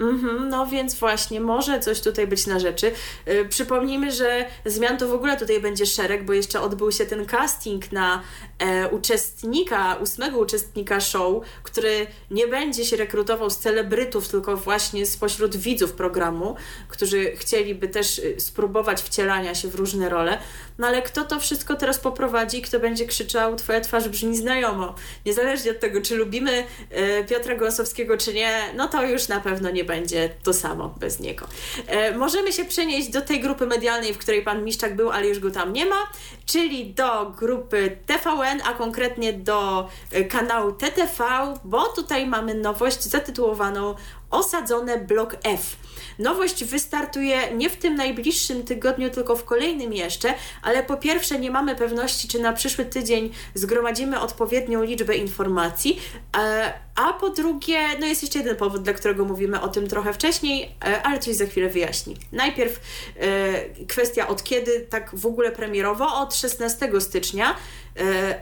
[0.00, 2.92] Mhm, no więc właśnie, może coś tutaj być na rzeczy.
[3.26, 7.26] Yy, przypomnijmy, że zmian to w ogóle tutaj będzie szereg, bo jeszcze odbył się ten
[7.26, 8.22] casting na
[8.58, 15.56] e, uczestnika, ósmego uczestnika show, który nie będzie się rekrutował z celebrytów, tylko właśnie spośród
[15.56, 16.56] widzów programu,
[16.88, 20.38] którzy chcieliby też y, spróbować wcielania się w różne role.
[20.78, 24.94] No ale kto to wszystko teraz poprowadzi, kto będzie krzyczał, twoja twarz brzmi znajomo.
[25.26, 29.70] Niezależnie od tego, czy lubimy e, Piotra Gąsowskiego, czy nie, no to już na pewno
[29.70, 31.46] nie będzie to samo bez niego.
[31.86, 35.38] E, możemy się przenieść do tej grupy medialnej, w której pan Miszczak był, ale już
[35.38, 36.08] go tam nie ma,
[36.46, 41.24] czyli do grupy TVN, a konkretnie do e, kanału TTV,
[41.64, 43.94] bo tutaj mamy nowość zatytułowaną
[44.30, 45.76] Osadzone Blok F.
[46.18, 51.50] Nowość wystartuje nie w tym najbliższym tygodniu, tylko w kolejnym jeszcze, ale po pierwsze nie
[51.50, 56.00] mamy pewności, czy na przyszły tydzień zgromadzimy odpowiednią liczbę informacji,
[56.36, 60.12] e, a po drugie, no jest jeszcze jeden powód, dla którego mówimy o tym trochę
[60.12, 62.16] wcześniej, e, ale coś za chwilę wyjaśni.
[62.32, 62.80] Najpierw
[63.16, 67.54] e, kwestia od kiedy tak w ogóle premierowo, od 16 stycznia,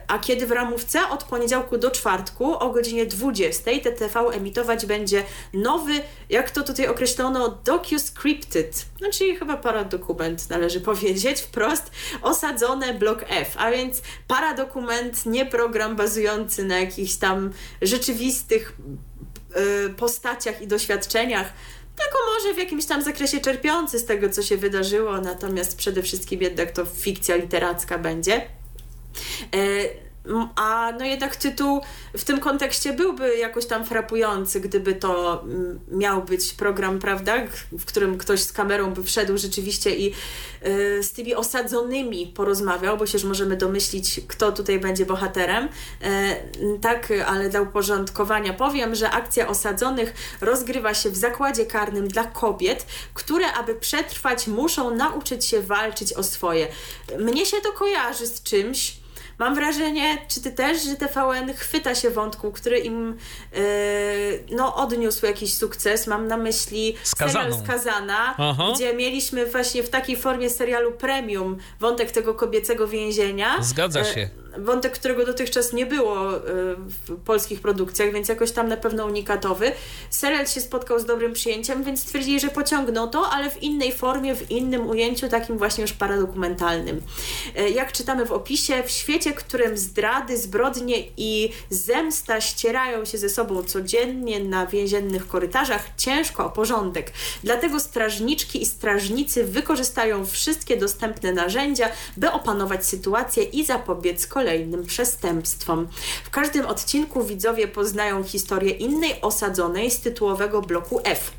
[0.07, 1.09] a kiedy w ramówce?
[1.09, 5.93] Od poniedziałku do czwartku o godzinie 20 TTV emitować będzie nowy,
[6.29, 11.91] jak to tutaj określono, DocuScripted, no czyli chyba paradokument należy powiedzieć wprost,
[12.21, 17.51] osadzone blok F, a więc paradokument, nie program bazujący na jakichś tam
[17.81, 21.53] rzeczywistych y, postaciach i doświadczeniach,
[21.95, 26.41] tylko może w jakimś tam zakresie czerpiący z tego, co się wydarzyło, natomiast przede wszystkim
[26.41, 28.47] jednak to fikcja literacka będzie.
[30.55, 31.81] A no jednak tytuł
[32.17, 37.35] w tym kontekście byłby jakoś tam frapujący, gdyby to mm, miał być program, prawda,
[37.71, 40.13] w którym ktoś z kamerą by wszedł rzeczywiście i
[40.65, 45.65] y, z tymi osadzonymi porozmawiał, bo się już możemy domyślić, kto tutaj będzie bohaterem.
[45.65, 52.23] Y, tak, ale dla uporządkowania powiem, że akcja osadzonych rozgrywa się w zakładzie karnym dla
[52.23, 56.67] kobiet, które aby przetrwać muszą nauczyć się walczyć o swoje.
[57.19, 58.97] Mnie się to kojarzy z czymś,
[59.39, 63.17] Mam wrażenie, czy ty też, że TVN chwyta się wątku, który im
[63.53, 63.59] yy,
[64.51, 66.07] no, odniósł jakiś sukces.
[66.07, 67.51] Mam na myśli Skazaną.
[67.51, 68.71] serial Skazana, Aha.
[68.75, 73.61] gdzie mieliśmy właśnie w takiej formie serialu premium wątek tego kobiecego więzienia.
[73.61, 74.19] Zgadza się.
[74.19, 76.41] Yy, wątek, którego dotychczas nie było y,
[77.07, 79.71] w polskich produkcjach, więc jakoś tam na pewno unikatowy.
[80.09, 84.35] Serial się spotkał z dobrym przyjęciem, więc stwierdzili, że pociągną to, ale w innej formie,
[84.35, 87.01] w innym ujęciu, takim właśnie już paradokumentalnym.
[87.59, 93.17] Y, jak czytamy w opisie, w świecie, w którym zdrady, zbrodnie i zemsta ścierają się
[93.17, 97.11] ze sobą codziennie na więziennych korytarzach, ciężko o porządek.
[97.43, 104.85] Dlatego strażniczki i strażnicy wykorzystają wszystkie dostępne narzędzia, by opanować sytuację i zapobiec kolejnym kolejnym
[104.85, 105.87] przestępstwom.
[106.23, 111.31] W każdym odcinku widzowie poznają historię innej osadzonej z tytułowego bloku F.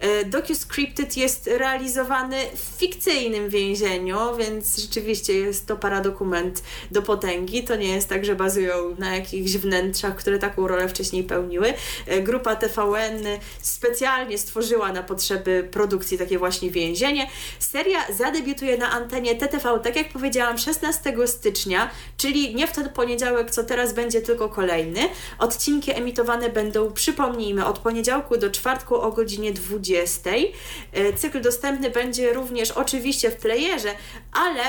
[0.00, 7.64] E, DocuScripted jest realizowany w fikcyjnym więzieniu, więc rzeczywiście jest to paradokument do potęgi.
[7.64, 11.74] To nie jest tak, że bazują na jakichś wnętrzach, które taką rolę wcześniej pełniły.
[12.06, 13.24] E, grupa TVN
[13.60, 17.26] specjalnie stworzyła na potrzeby produkcji takie właśnie więzienie.
[17.58, 23.50] Seria zadebiutuje na antenie TTV, tak jak powiedziałam, 16 stycznia, czyli nie w ten poniedziałek,
[23.50, 25.00] co teraz będzie, tylko kolejny.
[25.38, 30.30] Odcinki emitowane będą, przypomnijmy, od poniedziałku do czwartku o godzinie 20.
[30.92, 33.94] E, cykl dostępny będzie również oczywiście w playerze,
[34.32, 34.62] ale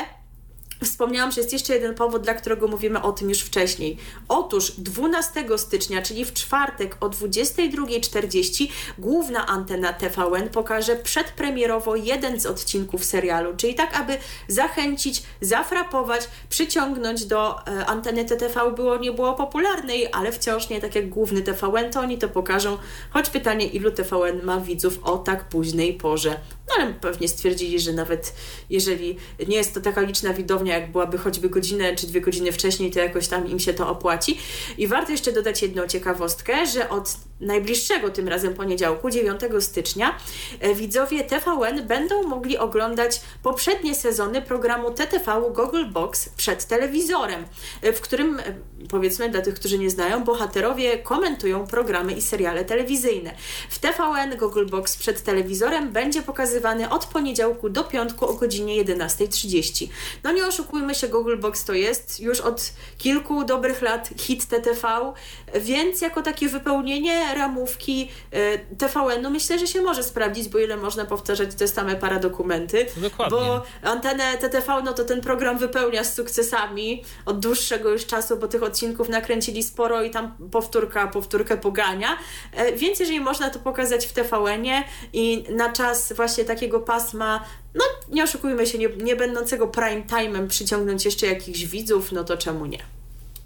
[0.84, 3.98] Wspomniałam, że jest jeszcze jeden powód, dla którego mówimy o tym już wcześniej.
[4.28, 8.68] Otóż 12 stycznia, czyli w czwartek o 22.40
[8.98, 14.18] główna antena TVN pokaże przedpremierowo jeden z odcinków serialu, czyli tak, aby
[14.48, 20.96] zachęcić, zafrapować, przyciągnąć do e, anteny TTV było nie było popularnej, ale wciąż nie tak
[20.96, 22.78] jak główny TVN, to oni to pokażą,
[23.10, 26.40] choć pytanie, ilu TVN ma widzów o tak późnej porze.
[26.68, 28.34] No ale pewnie stwierdzili, że nawet
[28.70, 32.91] jeżeli nie jest to taka liczna widownia, jak byłaby choćby godzinę czy dwie godziny wcześniej,
[32.91, 34.38] to jakoś tam im się to opłaci.
[34.78, 40.18] I warto jeszcze dodać jedną ciekawostkę, że od najbliższego tym razem poniedziałku, 9 stycznia,
[40.60, 47.46] e, widzowie TVN będą mogli oglądać poprzednie sezony programu TTV Google Box przed telewizorem,
[47.82, 48.44] e, w którym, e,
[48.89, 53.34] powiedzmy dla tych, którzy nie znają, bohaterowie komentują programy i seriale telewizyjne.
[53.70, 59.88] W TVN Google Box przed telewizorem będzie pokazywany od poniedziałku do piątku o godzinie 11.30.
[60.24, 65.14] No nie oszukujmy się, Google Box to jest już od kilku dobrych lat hit TTV,
[65.56, 71.06] więc jako takie wypełnienie ramówki e, TVN-u myślę, że się może sprawdzić, bo ile można
[71.06, 72.86] powtarzać te same paradokumenty.
[72.98, 73.38] Dokładnie.
[73.38, 78.48] Bo antenę TTV, no to ten program wypełnia z sukcesami od dłuższego już czasu, bo
[78.48, 82.18] tych odcinków nakręcili sporo i tam powtórka powtórkę pogania.
[82.54, 87.44] E, więc jeżeli można to pokazać w TVN-ie i na czas właśnie takiego pasma
[87.76, 92.38] no nie oszukujmy się, nie, nie będącego prime time'em przyciągnąć jeszcze jakichś widzów, no to
[92.38, 92.80] czemu nie?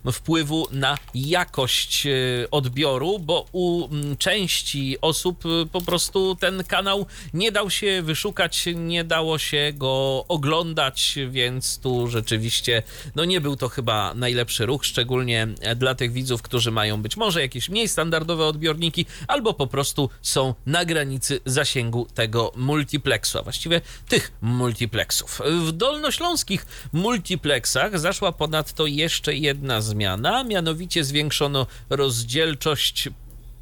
[0.07, 2.11] e, wpływu na jakość e,
[2.51, 8.65] odbioru, bo u mm, części osób e, po prostu ten kanał nie dał się wyszukać,
[8.75, 12.83] nie dało się go oglądać, więc tu rzeczywiście
[13.15, 17.17] no nie był to chyba najlepszy ruch, szczególnie e, dla tych widzów, którzy mają być
[17.17, 23.43] może jakieś mniej standardowe odbiorniki, albo po prostu są na granicy zasięgu tego multiplexu, a
[23.43, 25.41] właściwie tych multiplexów.
[25.67, 33.09] W dolnośląskich multiplexach zaszła ponadto jeszcze jedna zmiana, mianowicie zwiększono rozdzielczość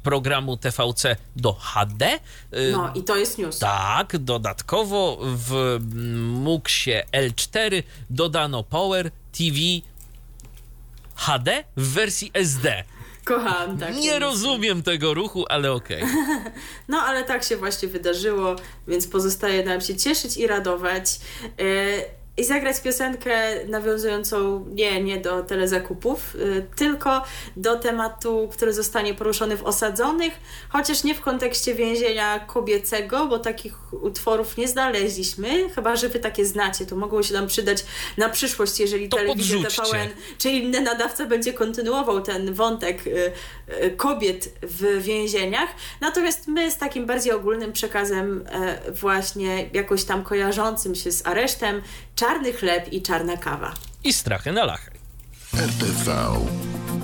[0.03, 2.19] programu TVC do HD.
[2.71, 3.59] No i to jest news.
[3.59, 5.79] tak, dodatkowo w
[6.43, 9.57] Muxie L4 dodano Power TV
[11.17, 12.83] HD w wersji SD.
[13.25, 13.95] Kocham tak.
[13.95, 16.03] Nie rozumiem tego ruchu, ale okej.
[16.87, 18.55] No ale tak się właśnie wydarzyło,
[18.87, 21.19] więc pozostaje nam się cieszyć i radować.
[22.37, 27.23] I zagrać piosenkę nawiązującą nie, nie do telezakupów, yy, tylko
[27.55, 30.33] do tematu, który zostanie poruszony w Osadzonych,
[30.69, 36.45] chociaż nie w kontekście więzienia kobiecego, bo takich utworów nie znaleźliśmy, chyba że wy takie
[36.45, 37.85] znacie, to mogło się nam przydać
[38.17, 39.59] na przyszłość, jeżeli To telewizja.
[39.69, 43.31] TVN czy inny nadawca będzie kontynuował ten wątek y,
[43.83, 45.69] y, kobiet w więzieniach.
[46.01, 51.81] Natomiast my z takim bardziej ogólnym przekazem e, właśnie jakoś tam kojarzącym się z aresztem
[52.27, 53.73] czarny chleb i czarna kawa.
[54.03, 54.91] I strachy na lachy.
[55.53, 56.11] RTV.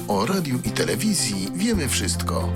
[0.07, 2.53] O radiu i telewizji wiemy wszystko.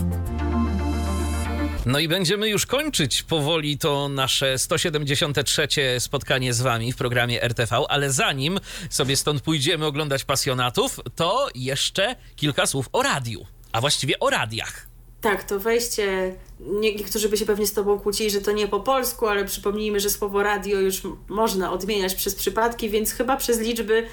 [1.86, 5.68] No i będziemy już kończyć powoli to nasze 173
[5.99, 8.59] spotkanie z wami w programie RTV, ale zanim
[8.89, 14.87] sobie stąd pójdziemy oglądać pasjonatów, to jeszcze kilka słów o radiu, a właściwie o radiach.
[15.32, 16.36] Tak, to wejście.
[16.60, 20.00] Nie, niektórzy by się pewnie z Tobą kłócili, że to nie po polsku, ale przypomnijmy,
[20.00, 24.08] że słowo radio już można odmieniać przez przypadki, więc chyba przez liczby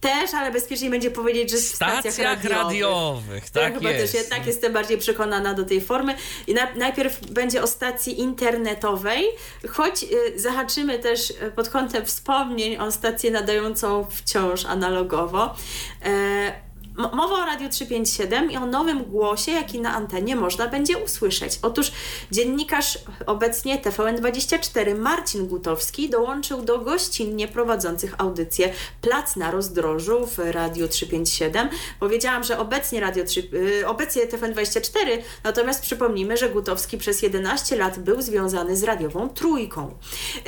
[0.00, 2.52] też, ale bezpieczniej będzie powiedzieć, że w stacjach, Stacjach radiowych.
[2.58, 4.12] radiowych, To ja tak chyba jest.
[4.12, 6.14] też jednak jestem bardziej przekonana do tej formy.
[6.46, 9.24] I na, najpierw będzie o stacji internetowej,
[9.68, 15.54] choć y, zahaczymy też y, pod kątem wspomnień o stację nadającą wciąż analogowo.
[16.00, 16.52] M-
[16.96, 21.58] Mowa o Radiu 357 i o nowym głosie, jaki na antenie można będzie usłyszeć.
[21.62, 21.92] Otóż
[22.30, 30.88] dziennikarz obecnie TVN24 Marcin Gutowski dołączył do gościnnie prowadzących audycję Plac na rozdrożu w Radiu
[30.88, 31.68] 357.
[32.00, 33.48] Powiedziałam, że obecnie Radio 3,
[33.80, 39.94] y, obecnie TVN24, natomiast przypomnijmy, że Gutowski przez 11 lat był związany z radiową trójką.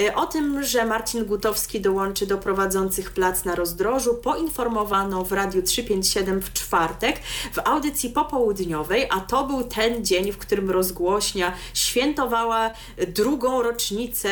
[0.01, 5.62] Y, O tym, że Marcin Gutowski dołączy do prowadzących Plac na rozdrożu, poinformowano w Radiu
[5.62, 7.16] 357 w czwartek
[7.53, 12.70] w audycji popołudniowej, a to był ten dzień, w którym rozgłośnia świętowała
[13.09, 14.28] drugą rocznicę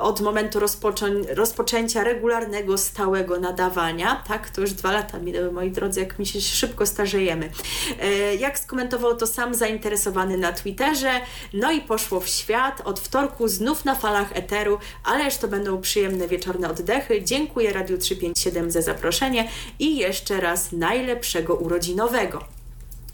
[0.00, 4.22] od momentu rozpoczę- rozpoczęcia regularnego, stałego nadawania.
[4.28, 7.50] Tak, to już dwa lata minęły, moi drodzy, jak mi się szybko starzejemy.
[8.00, 11.10] E, Jak skomentował to sam zainteresowany na Twitterze,
[11.52, 12.80] no i poszło w świat.
[12.84, 17.22] Od wtorku znów na falach eteru, ależ to będą przyjemne wieczorne oddechy.
[17.24, 19.48] Dziękuję Radiu 357 za zaproszenie
[19.78, 22.57] i jeszcze raz najlepszego urodzinowego.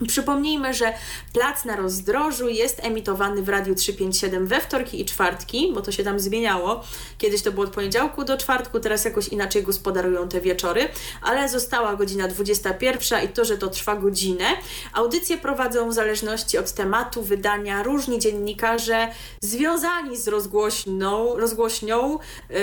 [0.09, 0.93] Przypomnijmy, że
[1.33, 6.05] Plac na Rozdrożu jest emitowany w Radiu 357 we wtorki i czwartki, bo to się
[6.05, 6.85] tam zmieniało.
[7.19, 10.89] Kiedyś to było od poniedziałku do czwartku, teraz jakoś inaczej gospodarują te wieczory,
[11.23, 14.45] ale została godzina 21 i to, że to trwa godzinę.
[14.93, 19.09] Audycje prowadzą w zależności od tematu wydania różni dziennikarze
[19.41, 22.19] związani z rozgłośną, rozgłośnią,
[22.51, 22.57] yy,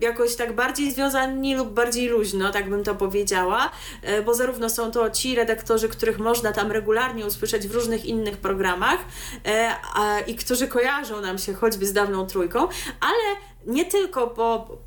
[0.00, 3.70] jakoś tak bardziej związani lub bardziej luźno, tak bym to powiedziała,
[4.02, 8.36] yy, bo zarówno są to ci redaktorzy, których można tam regularnie usłyszeć w różnych innych
[8.36, 9.00] programach
[9.46, 12.68] e, a, i którzy kojarzą nam się choćby z dawną trójką,
[13.00, 13.36] ale
[13.66, 14.78] nie tylko, bo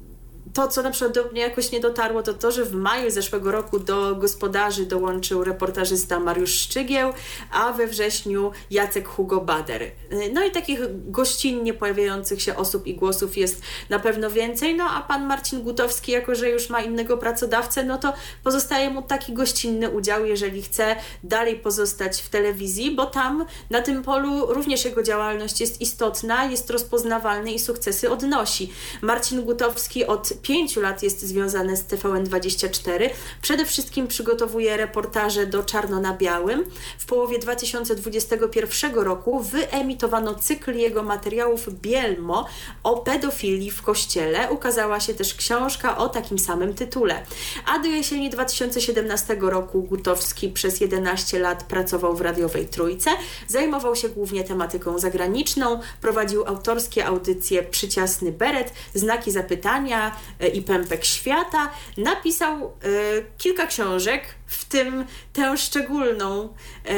[0.59, 3.51] to, co na przykład do mnie jakoś nie dotarło, to to, że w maju zeszłego
[3.51, 7.13] roku do gospodarzy dołączył reportażysta Mariusz Szczygieł,
[7.51, 9.91] a we wrześniu Jacek Hugo Bader.
[10.33, 10.79] No i takich
[11.11, 16.11] gościnnie pojawiających się osób i głosów jest na pewno więcej, no a pan Marcin Gutowski,
[16.11, 20.95] jako że już ma innego pracodawcę, no to pozostaje mu taki gościnny udział, jeżeli chce
[21.23, 26.69] dalej pozostać w telewizji, bo tam na tym polu również jego działalność jest istotna, jest
[26.69, 28.73] rozpoznawalny i sukcesy odnosi.
[29.01, 33.09] Marcin Gutowski od pięciu lat jest związany z TVN24.
[33.41, 36.65] Przede wszystkim przygotowuje reportaże do Czarno na Białym.
[36.99, 42.47] W połowie 2021 roku wyemitowano cykl jego materiałów Bielmo
[42.83, 44.51] o pedofilii w kościele.
[44.51, 47.25] Ukazała się też książka o takim samym tytule.
[47.65, 53.11] A do jesieni 2017 roku Gutowski przez 11 lat pracował w radiowej Trójce.
[53.47, 60.15] Zajmował się głównie tematyką zagraniczną, prowadził autorskie audycje Przyciasny Beret, Znaki Zapytania
[60.47, 61.69] i Pępek Świata.
[61.97, 66.53] Napisał y, kilka książek, w tym tę szczególną.
[66.85, 66.93] E,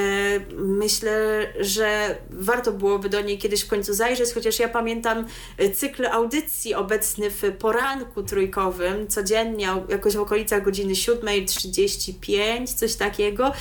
[0.55, 5.25] myślę, że warto byłoby do niej kiedyś w końcu zajrzeć, chociaż ja pamiętam
[5.73, 13.51] cykl audycji obecny w poranku trójkowym, codziennie jakoś w okolicach godziny 7.35, coś takiego,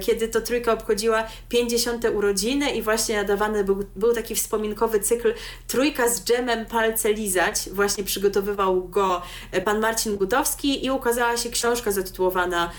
[0.00, 2.04] kiedy to trójka obchodziła 50.
[2.14, 5.34] urodziny i właśnie nadawany był, był taki wspominkowy cykl
[5.66, 7.70] Trójka z dżemem palce lizać.
[7.72, 9.22] Właśnie przygotowywał go
[9.64, 12.70] pan Marcin Gutowski i ukazała się książka zatytułowana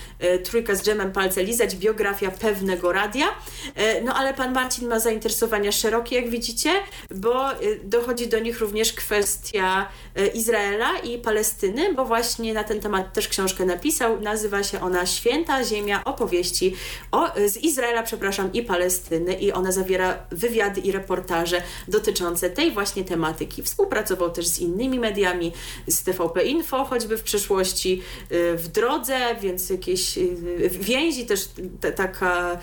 [0.44, 3.26] Trójka z dżemem palce lizać, biografia pewnego radia.
[4.04, 6.70] No ale pan Marcin ma zainteresowania szerokie, jak widzicie,
[7.14, 7.44] bo
[7.84, 9.88] dochodzi do nich również kwestia
[10.34, 14.20] Izraela i Palestyny, bo właśnie na ten temat też książkę napisał.
[14.20, 16.74] Nazywa się ona Święta Ziemia opowieści
[17.12, 23.04] o, z Izraela, przepraszam, i Palestyny i ona zawiera wywiady i reportaże dotyczące tej właśnie
[23.04, 23.62] tematyki.
[23.62, 25.52] Współpracował też z innymi mediami,
[25.86, 28.02] z TVP Info, choćby w przeszłości
[28.54, 30.18] w drodze, więc jakieś
[30.70, 31.48] więzi, też
[31.96, 32.58] taka,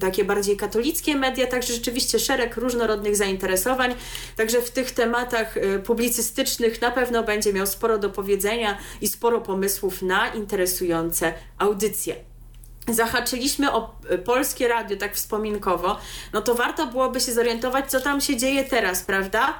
[0.00, 3.94] takie bardziej katolickie media, także rzeczywiście szereg różnorodnych zainteresowań.
[4.36, 5.54] Także w tych tematach
[5.84, 12.16] publicystycznych na pewno będzie miał sporo do powiedzenia i sporo pomysłów na interesujące audycje
[12.94, 13.94] zahaczyliśmy o
[14.24, 15.98] polskie radio tak wspominkowo,
[16.32, 19.54] no to warto byłoby się zorientować, co tam się dzieje teraz, prawda?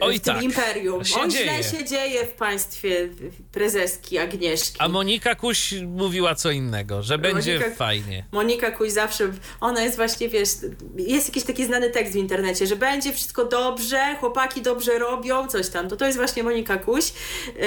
[0.00, 0.42] Oj, w tym tak.
[0.42, 1.04] imperium.
[1.04, 1.62] Się Oj, dzieje.
[1.62, 3.08] źle się dzieje w państwie
[3.52, 4.76] prezeski Agnieszki.
[4.78, 8.24] A Monika Kuś mówiła co innego, że będzie Monika- fajnie.
[8.32, 10.48] Monika Kuś zawsze, ona jest właśnie, wiesz,
[10.96, 15.68] jest jakiś taki znany tekst w internecie, że będzie wszystko dobrze, chłopaki dobrze robią, coś
[15.68, 15.88] tam.
[15.88, 17.04] To to jest właśnie Monika Kuś,
[17.46, 17.60] yy,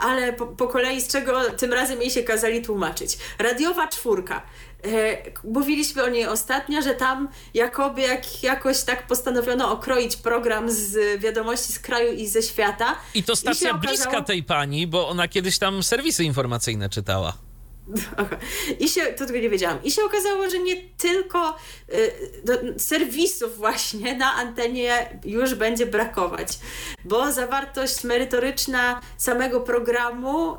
[0.00, 3.18] ale po, po kolei z czego tym razem jej się kazali tłumaczyć.
[3.38, 4.42] Radiowa czwórka.
[4.84, 11.20] E, Mówiliśmy o niej ostatnio, że tam jakoby jak, jakoś tak postanowiono okroić program z
[11.20, 12.94] wiadomości z kraju i ze świata.
[13.14, 17.32] I to stacja okazało- bliska tej pani, bo ona kiedyś tam serwisy informacyjne czytała.
[18.16, 18.36] Aha.
[18.80, 19.82] I się, to tego nie wiedziałam.
[19.84, 21.56] I się okazało, że nie tylko
[22.74, 26.48] y, serwisów właśnie na antenie już będzie brakować,
[27.04, 30.56] bo zawartość merytoryczna samego programu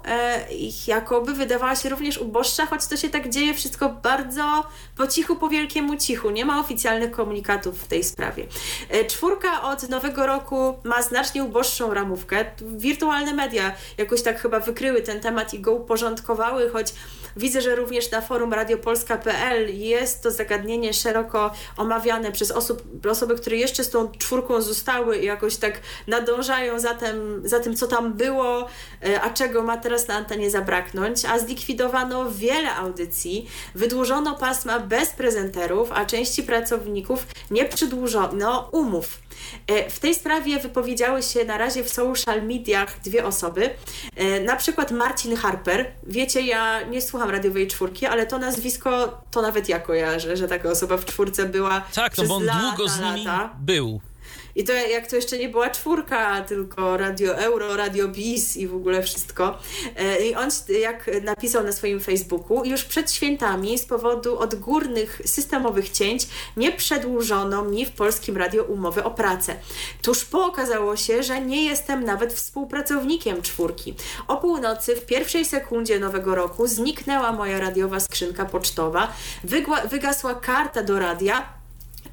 [0.51, 4.63] ich jakoby wydawała się również uboższa, choć to się tak dzieje wszystko bardzo
[4.97, 6.29] po cichu, po wielkiemu cichu.
[6.29, 8.47] Nie ma oficjalnych komunikatów w tej sprawie.
[8.89, 12.45] E, czwórka od nowego roku ma znacznie uboższą ramówkę.
[12.61, 16.93] Wirtualne media jakoś tak chyba wykryły ten temat i go uporządkowały, choć
[17.37, 23.57] Widzę, że również na forum radiopolska.pl jest to zagadnienie szeroko omawiane przez osób, osoby, które
[23.57, 28.13] jeszcze z tą czwórką zostały i jakoś tak nadążają za tym, za tym co tam
[28.13, 28.67] było,
[29.05, 31.25] e, a czego ma teraz na antenie zabraknąć.
[31.25, 39.19] A zlikwidowano wiele audycji, wydłużono pasma bez prezenterów, a części pracowników nie przedłużono umów.
[39.67, 43.69] E, W tej sprawie wypowiedziały się na razie w social mediach dwie osoby.
[44.15, 45.91] E, Na przykład Marcin Harper.
[46.03, 50.69] Wiecie, ja nie słucham radiowej czwórki, ale to nazwisko to nawet ja kojarzę, że taka
[50.69, 53.49] osoba w czwórce była Tak, no bo on lata, długo z nimi lata.
[53.59, 54.01] był.
[54.59, 58.75] I to jak to jeszcze nie była czwórka, tylko Radio Euro, Radio Bis i w
[58.75, 59.57] ogóle wszystko.
[59.95, 60.49] E, I on,
[60.81, 67.65] jak napisał na swoim Facebooku, już przed świętami z powodu odgórnych systemowych cięć nie przedłużono
[67.65, 69.55] mi w Polskim Radio umowy o pracę.
[70.01, 73.95] Tuż po okazało się, że nie jestem nawet współpracownikiem czwórki.
[74.27, 79.13] O północy w pierwszej sekundzie nowego roku zniknęła moja radiowa skrzynka pocztowa,
[79.89, 81.58] wygasła karta do radia,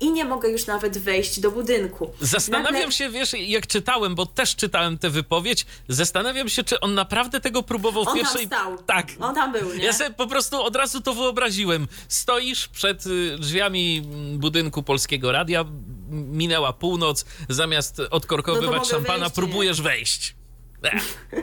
[0.00, 2.10] i nie mogę już nawet wejść do budynku.
[2.20, 6.94] Zastanawiam Nagle- się, wiesz, jak czytałem, bo też czytałem tę wypowiedź, zastanawiam się, czy on
[6.94, 8.46] naprawdę tego próbował w On tam pierwszej...
[8.46, 8.78] stał.
[8.82, 9.06] Tak.
[9.20, 9.84] On tam był, nie?
[9.84, 11.88] Ja sobie po prostu od razu to wyobraziłem.
[12.08, 15.64] Stoisz przed y, drzwiami mm, budynku Polskiego Radia,
[16.10, 19.46] minęła północ, zamiast No odkorkowywać mogę szampana, wejść, czy nie?
[19.46, 20.34] próbujesz wejść.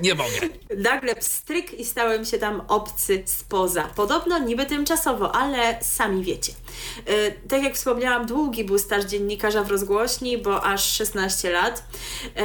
[0.01, 0.39] Nie mogę.
[0.77, 3.83] Nagle pstryk i stałem się tam obcy spoza.
[3.83, 6.53] Podobno niby tymczasowo, ale sami wiecie.
[7.07, 7.13] Yy,
[7.47, 11.83] tak jak wspomniałam, długi był staż dziennikarza w rozgłośni, bo aż 16 lat.
[12.35, 12.41] Yy,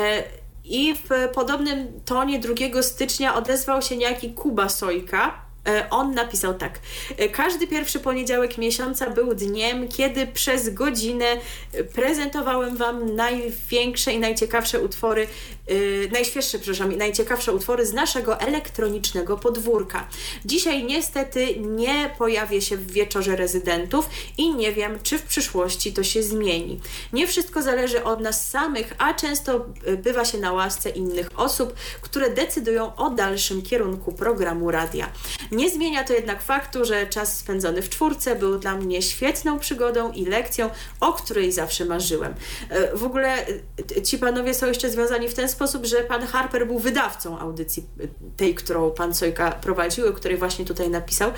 [0.64, 6.78] I w podobnym tonie 2 stycznia odezwał się niejaki Kuba Sojka, E, on napisał tak.
[7.32, 11.26] Każdy pierwszy poniedziałek miesiąca był dniem, kiedy przez godzinę
[11.94, 15.26] prezentowałem Wam największe i najciekawsze utwory,
[15.68, 20.08] yy, najświeższe, przepraszam, najciekawsze utwory z naszego elektronicznego podwórka.
[20.44, 26.02] Dzisiaj niestety nie pojawię się w wieczorze rezydentów i nie wiem, czy w przyszłości to
[26.02, 26.80] się zmieni.
[27.12, 29.66] Nie wszystko zależy od nas samych, a często
[30.02, 35.12] bywa się na łasce innych osób, które decydują o dalszym kierunku programu radia.
[35.52, 40.12] Nie zmienia to jednak faktu, że czas spędzony w czwórce był dla mnie świetną przygodą
[40.12, 42.34] i lekcją, o której zawsze marzyłem.
[42.68, 43.46] E, w ogóle
[43.96, 47.82] e, ci panowie są jeszcze związani w ten sposób, że pan Harper był wydawcą audycji
[48.00, 51.32] e, tej, którą pan Sojka prowadził, o której właśnie tutaj napisał.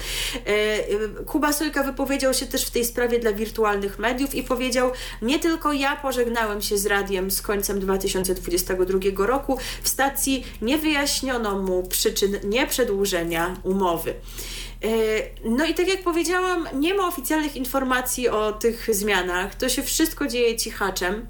[1.26, 4.90] Kuba Sojka wypowiedział się też w tej sprawie dla wirtualnych mediów i powiedział,
[5.22, 9.58] nie tylko ja pożegnałem się z radiem z końcem 2022 roku.
[9.82, 14.10] W stacji nie wyjaśniono mu przyczyn nieprzedłużenia umowy.
[14.10, 14.88] E,
[15.44, 19.54] no i tak jak powiedziałam, nie ma oficjalnych informacji o tych zmianach.
[19.54, 21.26] To się wszystko dzieje cichaczem.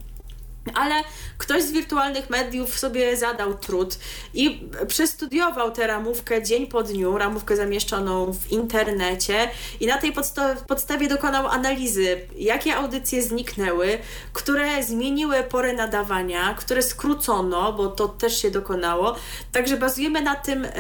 [0.75, 0.95] Ale
[1.39, 3.99] ktoś z wirtualnych mediów sobie zadał trud
[4.35, 9.51] i przestudiował tę ramówkę dzień po dniu, ramówkę zamieszczoną w internecie
[9.81, 13.99] i na tej podsta podstawie dokonał analizy, jakie audycje zniknęły,
[14.33, 19.17] które zmieniły porę nadawania, które skrócono, bo to też się dokonało.
[19.53, 20.71] Także bazujemy na tym, e,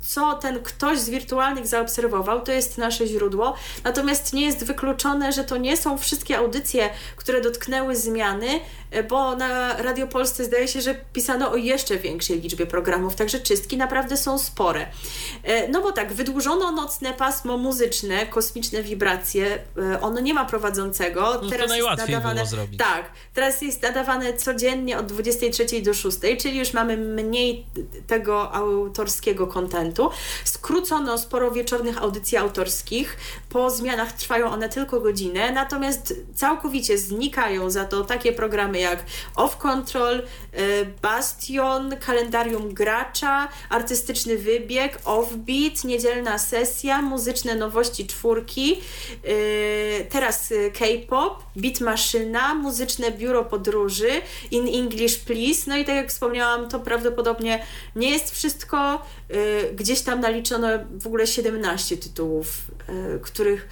[0.00, 3.54] co ten ktoś z wirtualnych zaobserwował, to jest nasze źródło.
[3.84, 8.60] Natomiast nie jest wykluczone, że to nie są wszystkie audycje, które dotknęły zmiany,
[8.90, 13.40] e, bo na Radio Polsce zdaje się, że pisano o jeszcze większej liczbie programów, także
[13.40, 14.86] czystki naprawdę są spore.
[15.42, 19.58] E, no bo tak, wydłużono nocne pasmo muzyczne, kosmiczne wibracje,
[19.92, 21.40] e, ono nie ma prowadzącego.
[21.42, 22.78] No teraz jest nadawane, zrobić.
[22.78, 27.66] Tak, teraz jest nadawane codziennie od 23 do 6, czyli już mamy mniej
[28.06, 30.10] tego autorskiego kontentu.
[30.44, 33.16] Skrócono sporo wieczornych audycji autorskich.
[33.48, 39.04] Po zmianach trwają one tylko godzinę, natomiast całkowicie znikają za to takie programy jak
[39.36, 40.22] Off Control, y,
[41.02, 48.80] Bastion, Kalendarium Gracza, Artystyczny Wybieg, Offbeat, Niedzielna Sesja, Muzyczne Nowości Czwórki,
[49.24, 54.10] y, teraz K-pop, Beat Maszyna, Muzyczne Biuro Podróży,
[54.50, 57.64] In English Please, no i tak jak wspomniałam, to prawdopodobnie
[57.96, 59.02] nie jest wszystko,
[59.76, 60.68] gdzieś tam naliczono
[61.00, 62.56] w ogóle 17 tytułów,
[63.22, 63.68] których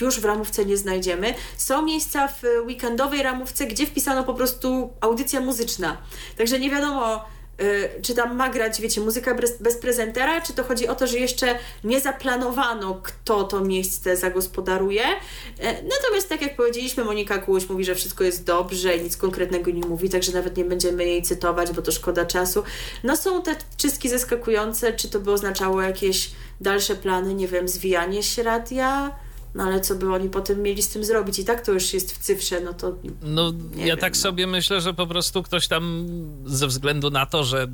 [0.00, 1.34] już w ramówce nie znajdziemy.
[1.56, 5.96] Są miejsca w weekendowej ramówce, gdzie wpisano po prostu audycja muzyczna.
[6.36, 7.24] Także nie wiadomo,
[7.60, 11.06] y, czy tam ma grać, wiecie, muzyka bez, bez prezentera, czy to chodzi o to,
[11.06, 15.02] że jeszcze nie zaplanowano, kto to miejsce zagospodaruje.
[15.02, 19.70] Y, natomiast, tak jak powiedzieliśmy, Monika Kułoś mówi, że wszystko jest dobrze i nic konkretnego
[19.70, 22.62] nie mówi, także nawet nie będziemy jej cytować, bo to szkoda czasu.
[23.04, 26.30] No są te czystki zaskakujące, czy to by oznaczało jakieś
[26.60, 29.10] dalsze plany, nie wiem, zwijanie się radia?
[29.54, 31.38] No ale co by oni potem mieli z tym zrobić?
[31.38, 32.94] I tak to już jest w cyfrze, no to.
[33.22, 34.20] No, ja wiem, tak no.
[34.20, 36.06] sobie myślę, że po prostu ktoś tam
[36.46, 37.66] ze względu na to, że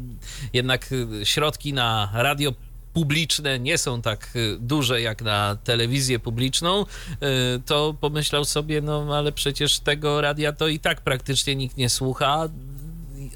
[0.52, 0.90] jednak
[1.24, 2.52] środki na radio
[2.92, 6.86] publiczne nie są tak y, duże jak na telewizję publiczną, y,
[7.66, 12.48] to pomyślał sobie, no ale przecież tego radia to i tak praktycznie nikt nie słucha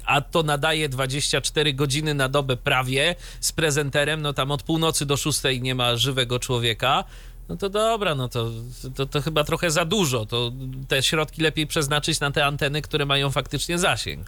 [0.05, 5.17] a to nadaje 24 godziny na dobę prawie z prezenterem, no tam od północy do
[5.17, 7.03] szóstej nie ma żywego człowieka,
[7.49, 8.51] no to dobra, no to,
[8.95, 10.25] to, to chyba trochę za dużo.
[10.25, 10.51] To
[10.87, 14.27] te środki lepiej przeznaczyć na te anteny, które mają faktycznie zasięg.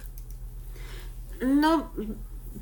[1.46, 1.90] No,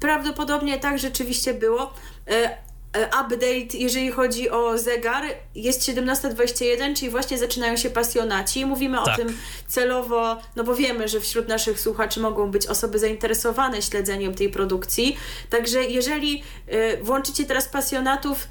[0.00, 1.92] prawdopodobnie tak rzeczywiście było.
[2.28, 2.58] E,
[2.92, 8.66] e, update, jeżeli chodzi o zegar, jest 17.21, czyli właśnie zaczynają się pasjonaci.
[8.66, 9.14] Mówimy tak.
[9.14, 9.36] o tym
[9.66, 15.16] celowo, no bo wiemy, że wśród naszych słuchaczy mogą być osoby zainteresowane śledzeniem tej produkcji.
[15.50, 18.48] Także jeżeli e, włączycie teraz pasjonatów,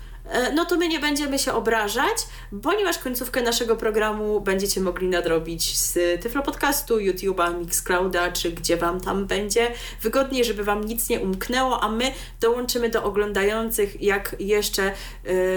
[0.55, 2.17] no to my nie będziemy się obrażać,
[2.63, 9.01] ponieważ końcówkę naszego programu będziecie mogli nadrobić z Tyflo Podcastu, YouTube'a, Mixclouda, czy gdzie Wam
[9.01, 9.71] tam będzie
[10.01, 12.11] wygodniej, żeby Wam nic nie umknęło, a my
[12.41, 14.91] dołączymy do oglądających, jak jeszcze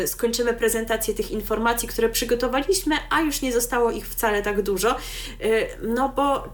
[0.03, 4.97] y, skończymy prezentację tych informacji, które przygotowaliśmy, a już nie zostało ich wcale tak dużo,
[5.45, 6.49] y, no bo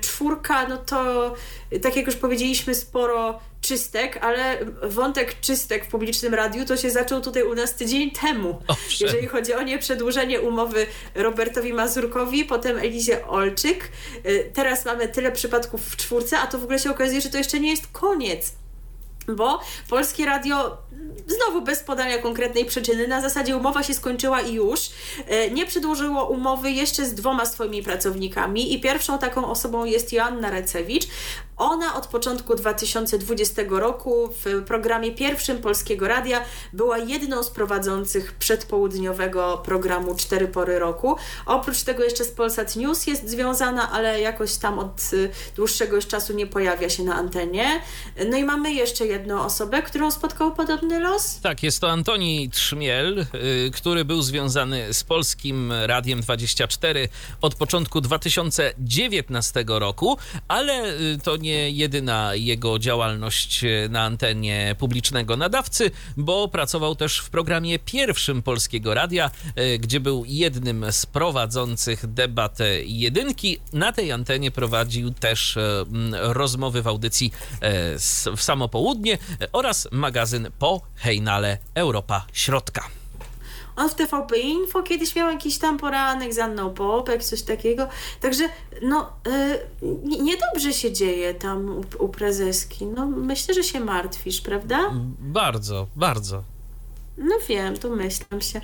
[0.00, 1.34] czwórka, no to
[1.82, 3.40] tak jak już powiedzieliśmy, sporo
[3.70, 8.62] czystek, ale wątek czystek w publicznym radiu to się zaczął tutaj u nas tydzień temu.
[8.68, 9.06] Owszem.
[9.06, 13.88] Jeżeli chodzi o nieprzedłużenie umowy Robertowi Mazurkowi, potem Elizie Olczyk.
[14.26, 17.38] Y, teraz mamy tyle przypadków w czwórce, a to w ogóle się okazuje, że to
[17.38, 18.52] jeszcze nie jest koniec
[19.28, 20.76] bo Polskie Radio
[21.26, 24.80] znowu bez podania konkretnej przyczyny, na zasadzie umowa się skończyła i już,
[25.26, 30.50] e, nie przedłużyło umowy jeszcze z dwoma swoimi pracownikami i pierwszą taką osobą jest Joanna
[30.50, 31.06] Recewicz.
[31.56, 39.62] Ona od początku 2020 roku w programie pierwszym Polskiego Radia była jedną z prowadzących przedpołudniowego
[39.64, 41.16] programu Cztery Pory Roku.
[41.46, 46.06] Oprócz tego jeszcze z Polsat News jest związana, ale jakoś tam od y, dłuższego już
[46.06, 47.82] czasu nie pojawia się na antenie.
[48.30, 51.40] No i mamy jeszcze jedną osobę, którą spotkał podobny los.
[51.40, 53.26] Tak, jest to Antoni Trzmiel,
[53.66, 57.08] y, który był związany z Polskim Radiem 24
[57.40, 60.18] od początku 2019 roku,
[60.48, 67.18] ale y, to nie jedyna jego działalność e, na antenie publicznego nadawcy, bo pracował też
[67.18, 69.30] w programie pierwszym Polskiego Radia,
[69.78, 73.58] gdzie był jednym z prowadzących debat jedynki.
[73.72, 75.58] Na tej antenie prowadził też
[76.12, 77.32] rozmowy w audycji
[78.36, 78.68] w samo
[79.00, 79.18] południe
[79.52, 82.84] oraz magazyn po Hejnale Europa Środka.
[83.76, 87.88] On w TVP Info kiedyś miał jakiś tam poranek z Anną Popek, coś takiego.
[88.20, 88.48] Także
[88.82, 89.12] no
[89.82, 92.86] yy, niedobrze się dzieje tam u, u prezeski.
[92.86, 94.78] No myślę, że się martwisz, prawda?
[95.20, 96.42] Bardzo, bardzo.
[97.20, 98.60] No wiem, to myślam się.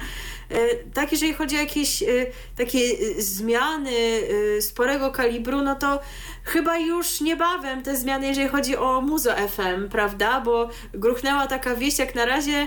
[0.51, 2.07] E, tak, jeżeli chodzi o jakieś e,
[2.57, 4.20] takie e, zmiany
[4.61, 6.01] sporego kalibru, no to
[6.45, 10.41] chyba już niebawem te zmiany, jeżeli chodzi o Muzo FM, prawda?
[10.41, 12.66] Bo gruchnęła taka wieść, jak na razie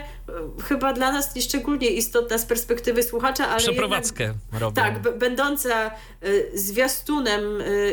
[0.67, 4.73] chyba dla nas nieszczególnie istotna z perspektywy słuchacza, ale Przeprowadzkę jednak, robią.
[4.73, 5.91] Tak, będąca
[6.53, 7.43] zwiastunem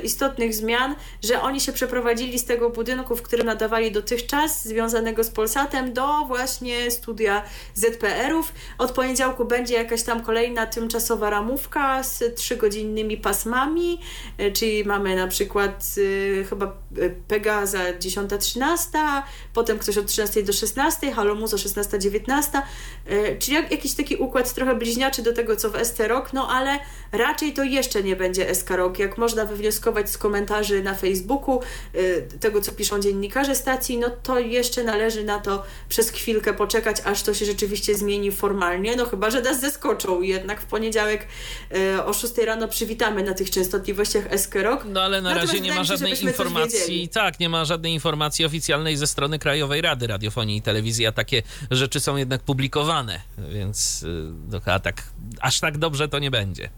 [0.03, 0.95] istotnych zmian,
[1.25, 6.25] że oni się przeprowadzili z tego budynku, w którym nadawali dotychczas, związanego z Polsatem, do
[6.27, 7.43] właśnie studia
[7.93, 8.53] ZPR-ów.
[8.79, 14.01] Od poniedziałku będzie jakaś tam kolejna tymczasowa ramówka z trzygodzinnymi pasmami,
[14.39, 19.23] e, czyli mamy na przykład y, chyba e, Pegaza 10-13,
[19.55, 22.63] potem ktoś od 13 do 16, Halomuzo 16-19,
[23.11, 26.49] y, czyli jak, jakiś taki układ trochę bliźniaczy do tego, co w ST Rock, no
[26.49, 26.79] ale
[27.13, 31.61] raczej to jeszcze nie będzie SK Rock, jak można wywnioskować z komentarzy na Facebooku,
[31.95, 36.97] y, tego co piszą dziennikarze stacji, no to jeszcze należy na to przez chwilkę poczekać,
[37.05, 41.27] aż to się rzeczywiście zmieni formalnie, no chyba, że nas zeskoczą jednak w poniedziałek
[41.75, 44.85] e, o 6 rano przywitamy na tych częstotliwościach SK Rock.
[44.85, 48.97] No ale na Natomiast razie nie ma żadnej informacji, tak, nie ma żadnej informacji oficjalnej
[48.97, 53.21] ze strony Krajowej Rady Radiofonii i Telewizji, a takie rzeczy są jednak publikowane,
[53.53, 55.03] więc y, no, a tak,
[55.41, 56.71] aż tak dobrze to nie będzie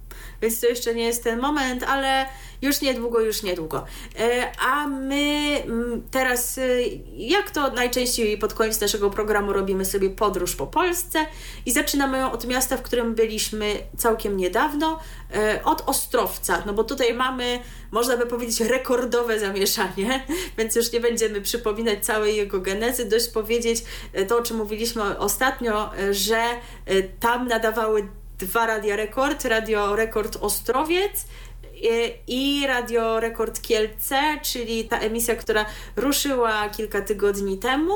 [0.42, 2.26] więc to jeszcze nie jest ten moment, ale
[2.62, 3.84] już niedługo, już niedługo.
[4.18, 10.10] E, a my mm, teraz, y, jak to najczęściej pod koniec naszego programu robimy sobie
[10.10, 11.26] podróż po Polsce
[11.66, 14.98] i zaczynamy ją od miasta, w którym byliśmy całkiem niedawno,
[15.34, 17.60] e, od Ostrowca, no bo tutaj mamy,
[17.90, 20.26] można by powiedzieć, rekordowe zamieszanie,
[20.58, 25.18] więc już nie będziemy przypominać całej jego genezy, dość powiedzieć e, to, o czym mówiliśmy
[25.18, 26.42] ostatnio, że
[27.20, 28.08] tam nadawały
[28.38, 31.24] dwa Radia Rekord, Radio Rekord Ostrowiec
[32.26, 35.64] i Radio Rekord Kielce, czyli ta emisja, która
[35.96, 37.92] ruszyła kilka tygodni temu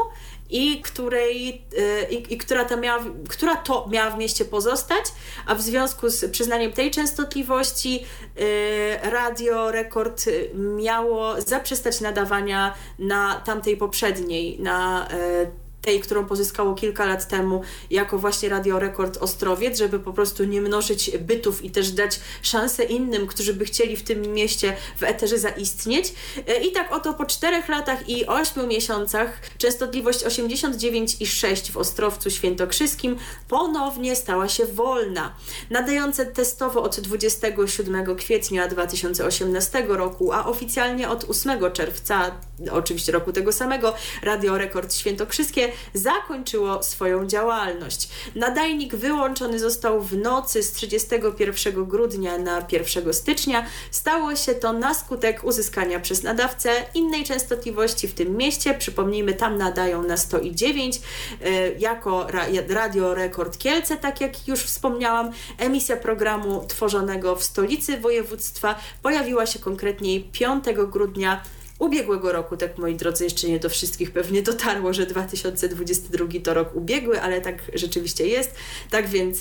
[0.51, 5.05] i której y, i, i, która, ta miała, która to miała w mieście pozostać,
[5.47, 8.05] a w związku z przyznaniem tej częstotliwości
[8.41, 10.25] y, Radio Rekord
[10.55, 18.19] miało zaprzestać nadawania na tamtej poprzedniej, na y, tej, którą pozyskało kilka lat temu jako
[18.19, 23.27] właśnie Radio Rekord Ostrowiec, żeby po prostu nie mnożyć bytów i też dać szansę innym,
[23.27, 26.15] którzy by chcieli w tym mieście w eterze zaistnieć.
[26.49, 33.17] E, I tak oto po czterech latach i ośmiu miesiącach częstotliwość 89,6 w Ostrowcu Świętokrzyskim
[33.49, 35.35] ponownie stała się wolna.
[35.71, 42.31] Nadające testowo od 27 kwietnia 2018 roku, a oficjalnie od 8 czerwca,
[42.71, 48.09] oczywiście roku tego samego, Radio Rekord Świętokrzyskie zakończyło swoją działalność.
[48.35, 53.67] Nadajnik wyłączony został w nocy z 31 grudnia na 1 stycznia.
[53.91, 58.75] Stało się to na skutek uzyskania przez nadawcę innej częstotliwości w tym mieście.
[58.75, 61.01] Przypomnijmy, tam nadają na 109
[61.41, 62.27] e, jako
[62.69, 65.31] Radio Rekord Kielce, tak jak już wspomniałam.
[65.59, 71.43] Emisja programu tworzonego w stolicy województwa pojawiła się konkretniej 5 grudnia
[71.83, 76.77] ubiegłego roku, tak moi drodzy, jeszcze nie do wszystkich pewnie dotarło, że 2022 to rok
[76.77, 78.55] ubiegły, ale tak rzeczywiście jest.
[78.91, 79.39] Tak więc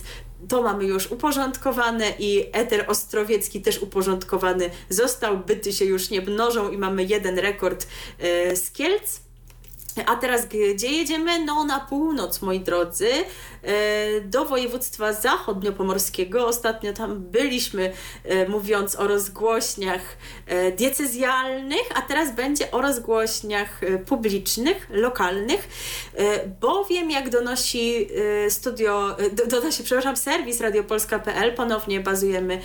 [0.47, 5.37] to mamy już uporządkowane i eter ostrowiecki też uporządkowany został.
[5.37, 7.87] Byty się już nie mnożą i mamy jeden rekord
[8.19, 9.19] e, z Kielc.
[10.05, 11.45] A teraz gdzie jedziemy?
[11.45, 13.09] No na północ, moi drodzy,
[14.23, 16.47] do województwa zachodniopomorskiego.
[16.47, 17.93] Ostatnio tam byliśmy,
[18.23, 20.01] e, mówiąc o rozgłośniach
[20.47, 25.67] e, diecezjalnych, a teraz będzie o rozgłośniach publicznych, lokalnych,
[26.61, 28.07] bowiem jak donosi
[28.49, 29.17] studio,
[29.47, 32.61] donosi, przepraszam, serwis radiopolska.pl, ponownie bazujemy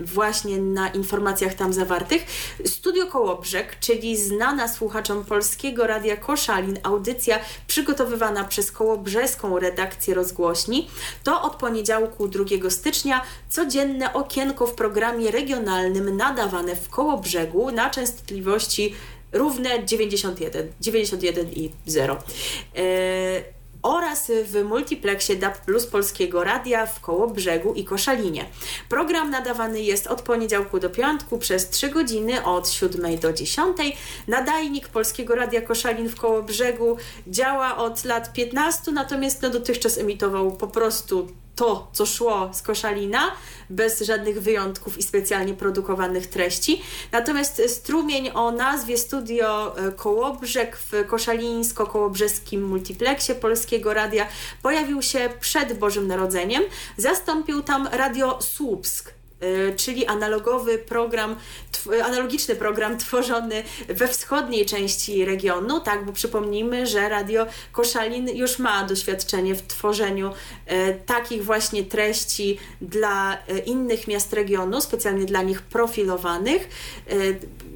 [0.00, 2.22] właśnie na informacjach tam zawartych.
[2.66, 10.88] Studio Kołobrzeg, czyli znana słuchaczom polskiego radia Koszalin, audycja przygotowywana przez Kołobrzeską redakcję rozgłośni,
[11.24, 18.94] to od poniedziałku 2 stycznia codzienne okienko w programie regionalnym nadawane w Kołobrzegu na częstotliwości
[19.32, 22.16] równe 91, 91 i 0.
[22.74, 28.46] Yy, oraz w multiplexie DAB Plus Polskiego Radia w Kołobrzegu i Koszalinie.
[28.88, 33.76] Program nadawany jest od poniedziałku do piątku przez 3 godziny od 7 do 10.
[34.28, 36.96] Nadajnik Polskiego Radia Koszalin w Kołobrzegu
[37.26, 41.28] działa od lat 15, natomiast no, dotychczas emitował po prostu
[41.60, 43.32] to, co szło z Koszalina,
[43.70, 46.82] bez żadnych wyjątków i specjalnie produkowanych treści.
[47.12, 54.26] Natomiast strumień o nazwie Studio e, Kołobrzeg w koszalińsko-kołobrzeskim multiplexie Polskiego Radia
[54.62, 56.62] pojawił się przed Bożym Narodzeniem.
[56.96, 59.19] Zastąpił tam Radio Słupsk,
[59.76, 61.36] czyli analogowy program,
[62.04, 68.84] analogiczny program tworzony we wschodniej części regionu, tak, bo przypomnijmy, że Radio Koszalin już ma
[68.84, 75.62] doświadczenie w tworzeniu y, takich właśnie treści dla y, innych miast regionu, specjalnie dla nich
[75.62, 76.68] profilowanych.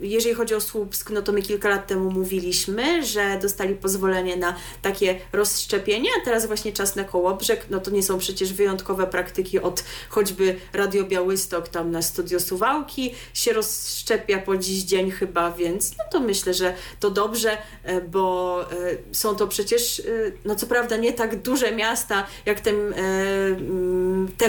[0.05, 4.57] Jeżeli chodzi o Słupsk, no to my kilka lat temu mówiliśmy, że dostali pozwolenie na
[4.83, 9.61] takie rozszczepienie, a teraz właśnie czas na Kołobrzeg, no to nie są przecież wyjątkowe praktyki
[9.61, 13.15] od choćby Radio Białystok, tam na studio Suwałki.
[13.35, 18.61] Się rozszczepia po dziś dzień chyba, więc no to myślę, że to dobrze, e, bo
[18.73, 18.75] e,
[19.13, 20.03] są to przecież, e,
[20.45, 22.71] no co prawda nie tak duże miasta, jak te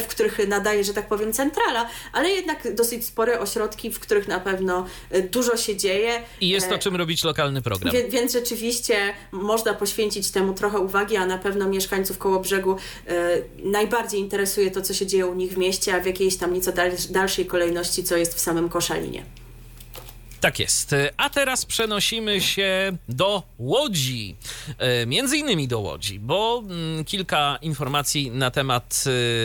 [0.02, 4.40] w których nadaje, że tak powiem, centrala, ale jednak dosyć spore ośrodki, w których na
[4.40, 4.86] pewno
[5.32, 6.22] dużo się dzieje.
[6.42, 7.94] I jest to czym robić lokalny program.
[7.94, 12.76] Więc, więc rzeczywiście można poświęcić temu trochę uwagi, a na pewno mieszkańców koło brzegu
[13.64, 16.72] najbardziej interesuje to, co się dzieje u nich w mieście, a w jakiejś tam nieco
[17.10, 19.45] dalszej kolejności, co jest w samym Koszalinie.
[20.42, 20.96] Tak jest.
[21.18, 24.36] A teraz przenosimy się do Łodzi.
[24.78, 29.04] E, między innymi do Łodzi, bo mm, kilka informacji na temat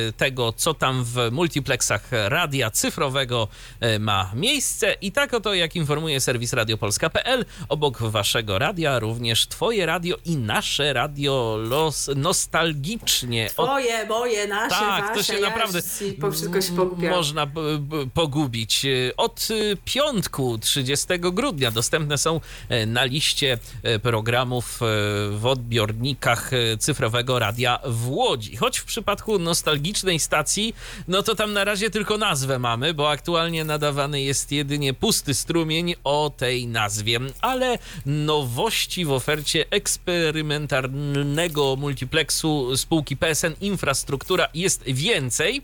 [0.08, 3.48] e, tego, co tam w multiplexach radia cyfrowego
[3.80, 4.92] e, ma miejsce.
[4.92, 10.92] I tak oto, jak informuje serwis radiopolska.pl, obok waszego radia również twoje radio i nasze
[10.92, 13.50] radio los nostalgicznie.
[13.50, 15.82] Twoje, moje, nasze, tak, wasze, to się naprawdę
[16.20, 16.72] po wszystko się
[17.10, 17.46] można
[18.14, 18.86] pogubić.
[19.16, 19.48] Od
[19.84, 21.70] piątku 30 30 grudnia.
[21.70, 24.86] Dostępne są e, na liście e, programów e,
[25.30, 28.56] w odbiornikach cyfrowego radia w Łodzi.
[28.56, 30.74] Choć w przypadku nostalgicznej stacji,
[31.08, 35.94] no to tam na razie tylko nazwę mamy, bo aktualnie nadawany jest jedynie pusty strumień
[36.04, 45.62] o tej nazwie, ale nowości w ofercie eksperymentalnego multiplexu spółki PSN Infrastruktura jest więcej.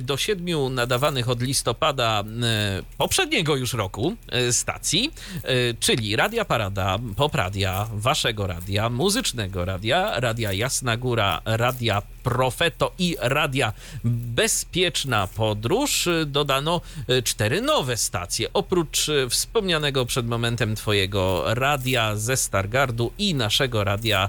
[0.00, 2.24] Do siedmiu nadawanych od listopada
[2.98, 4.16] poprzedniego już roku
[4.50, 5.10] stacji,
[5.44, 13.16] y, czyli Radia Parada, Popradia, Waszego Radia, Muzycznego Radia, Radia Jasna Góra, Radia Profeto i
[13.20, 13.72] Radia
[14.04, 16.80] Bezpieczna Podróż dodano
[17.10, 18.52] y, cztery nowe stacje.
[18.52, 24.28] Oprócz y, wspomnianego przed momentem Twojego radia ze Stargardu i naszego radia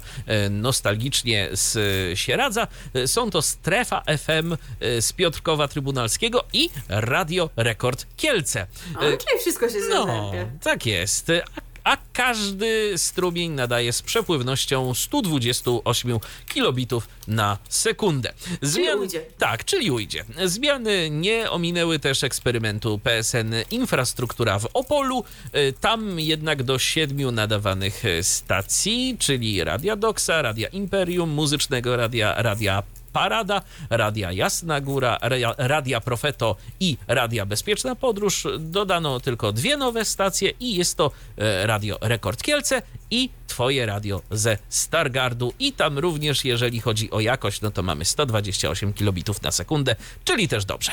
[0.50, 1.80] nostalgicznie z
[2.20, 2.68] Sieradza,
[3.06, 4.58] są to Strefa FM
[5.00, 8.68] z Piotrkowa Trybunalskiego i Radio Rekord Kielce.
[8.96, 10.32] O, czyli wszystko się no,
[10.62, 11.30] tak jest.
[11.30, 18.34] A, a każdy strumień nadaje z przepływnością 128 kilobitów na sekundę.
[18.62, 18.86] Zmian...
[18.86, 19.26] Czyli ujdzie.
[19.38, 20.26] Tak, czyli ujdzie.
[20.46, 25.24] Zmiany nie ominęły też eksperymentu PSN Infrastruktura w Opolu.
[25.56, 32.84] Y, tam jednak do siedmiu nadawanych stacji, czyli Radia Doxa, Radia Imperium, Muzycznego Radia, Radia
[33.10, 35.18] Parada, Radia Jasna Góra,
[35.58, 38.48] Radia Profeto i Radia Bezpieczna Podróż.
[38.60, 42.82] Dodano tylko dwie nowe stacje i jest to e, Radio Rekord Kielce
[43.12, 45.54] i Twoje radio ze Stargardu.
[45.60, 50.48] I tam również, jeżeli chodzi o jakość, no to mamy 128 kilobitów na sekundę, czyli
[50.48, 50.92] też dobrze.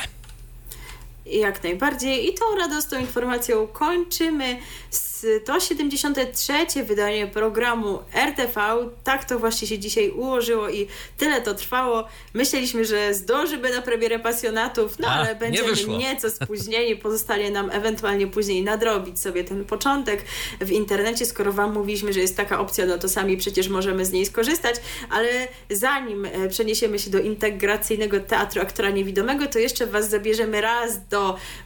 [1.31, 2.29] Jak najbardziej.
[2.29, 4.59] I tą radosną informacją kończymy
[4.89, 8.61] 173 wydanie programu RTV.
[9.03, 10.87] Tak to właśnie się dzisiaj ułożyło i
[11.17, 12.07] tyle to trwało.
[12.33, 15.97] Myśleliśmy, że zdążymy na premierę pasjonatów, no A, ale nie będziemy wyszło.
[15.97, 16.95] nieco spóźnieni.
[16.95, 20.23] Pozostanie nam ewentualnie później nadrobić sobie ten początek
[20.61, 21.25] w internecie.
[21.25, 24.75] Skoro Wam mówiliśmy, że jest taka opcja, no to sami przecież możemy z niej skorzystać,
[25.09, 31.07] ale zanim e, przeniesiemy się do integracyjnego teatru aktora niewidomego, to jeszcze Was zabierzemy raz
[31.07, 31.16] do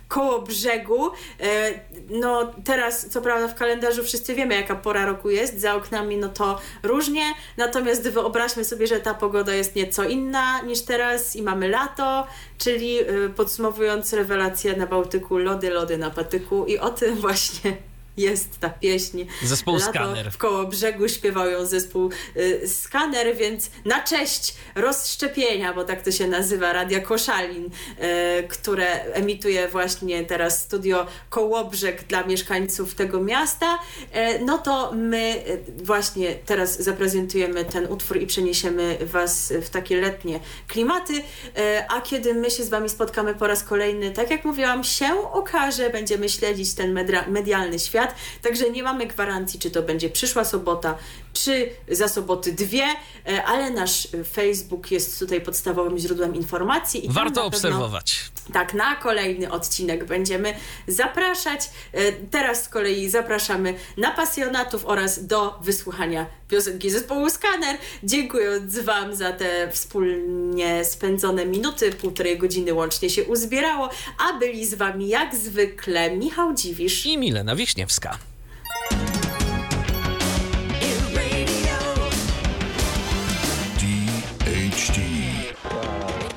[0.07, 1.11] koło brzegu.
[1.39, 1.73] E,
[2.09, 6.29] No teraz, co prawda w kalendarzu wszyscy wiemy, jaka pora roku jest, za oknami no
[6.29, 7.23] to różnie,
[7.57, 12.99] natomiast wyobraźmy sobie, że ta pogoda jest nieco inna niż teraz i mamy lato, czyli
[12.99, 13.05] e,
[13.35, 16.65] podsumowując rewelację na Bałtyku, lody, lody na patyku.
[16.65, 19.25] I o tym właśnie jest ta pieśń.
[19.43, 20.31] Zespół Lato Skaner.
[20.31, 26.11] W koło brzegu śpiewał ją zespół y, Skaner, więc na cześć rozszczepienia, bo tak to
[26.11, 27.69] się nazywa, Radia Koszalin, y,
[28.47, 35.83] które emituje właśnie teraz studio Kołobrzeg dla mieszkańców tego miasta, y, no to my y,
[35.83, 41.21] właśnie teraz zaprezentujemy ten utwór i przeniesiemy Was w takie letnie klimaty, y,
[41.89, 45.89] a kiedy my się z Wami spotkamy po raz kolejny, tak jak mówiłam, się okaże,
[45.89, 48.00] będziemy śledzić ten medialny świat,
[48.41, 50.97] także nie mamy gwarancji, czy to będzie przyszła sobota,
[51.33, 52.83] czy za soboty dwie,
[53.27, 57.05] e, ale nasz Facebook jest tutaj podstawowym źródłem informacji.
[57.05, 58.31] I Warto obserwować.
[58.53, 60.53] tak, na kolejny odcinek będziemy
[60.87, 61.69] zapraszać.
[61.93, 67.77] E, Teraz z kolei zapraszamy na pasjonatów oraz do wysłuchania piosenki zespołu Skaner.
[68.03, 74.73] Dziękując Wam za te wspólnie spędzone minuty, półtorej godziny łącznie się uzbierało, a byli z
[74.73, 77.05] Wami jak zwykle Michał Dziwisz.
[77.05, 78.17] I Milena Wiśniewska.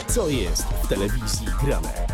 [0.09, 2.14] Co jest w telewizji grane?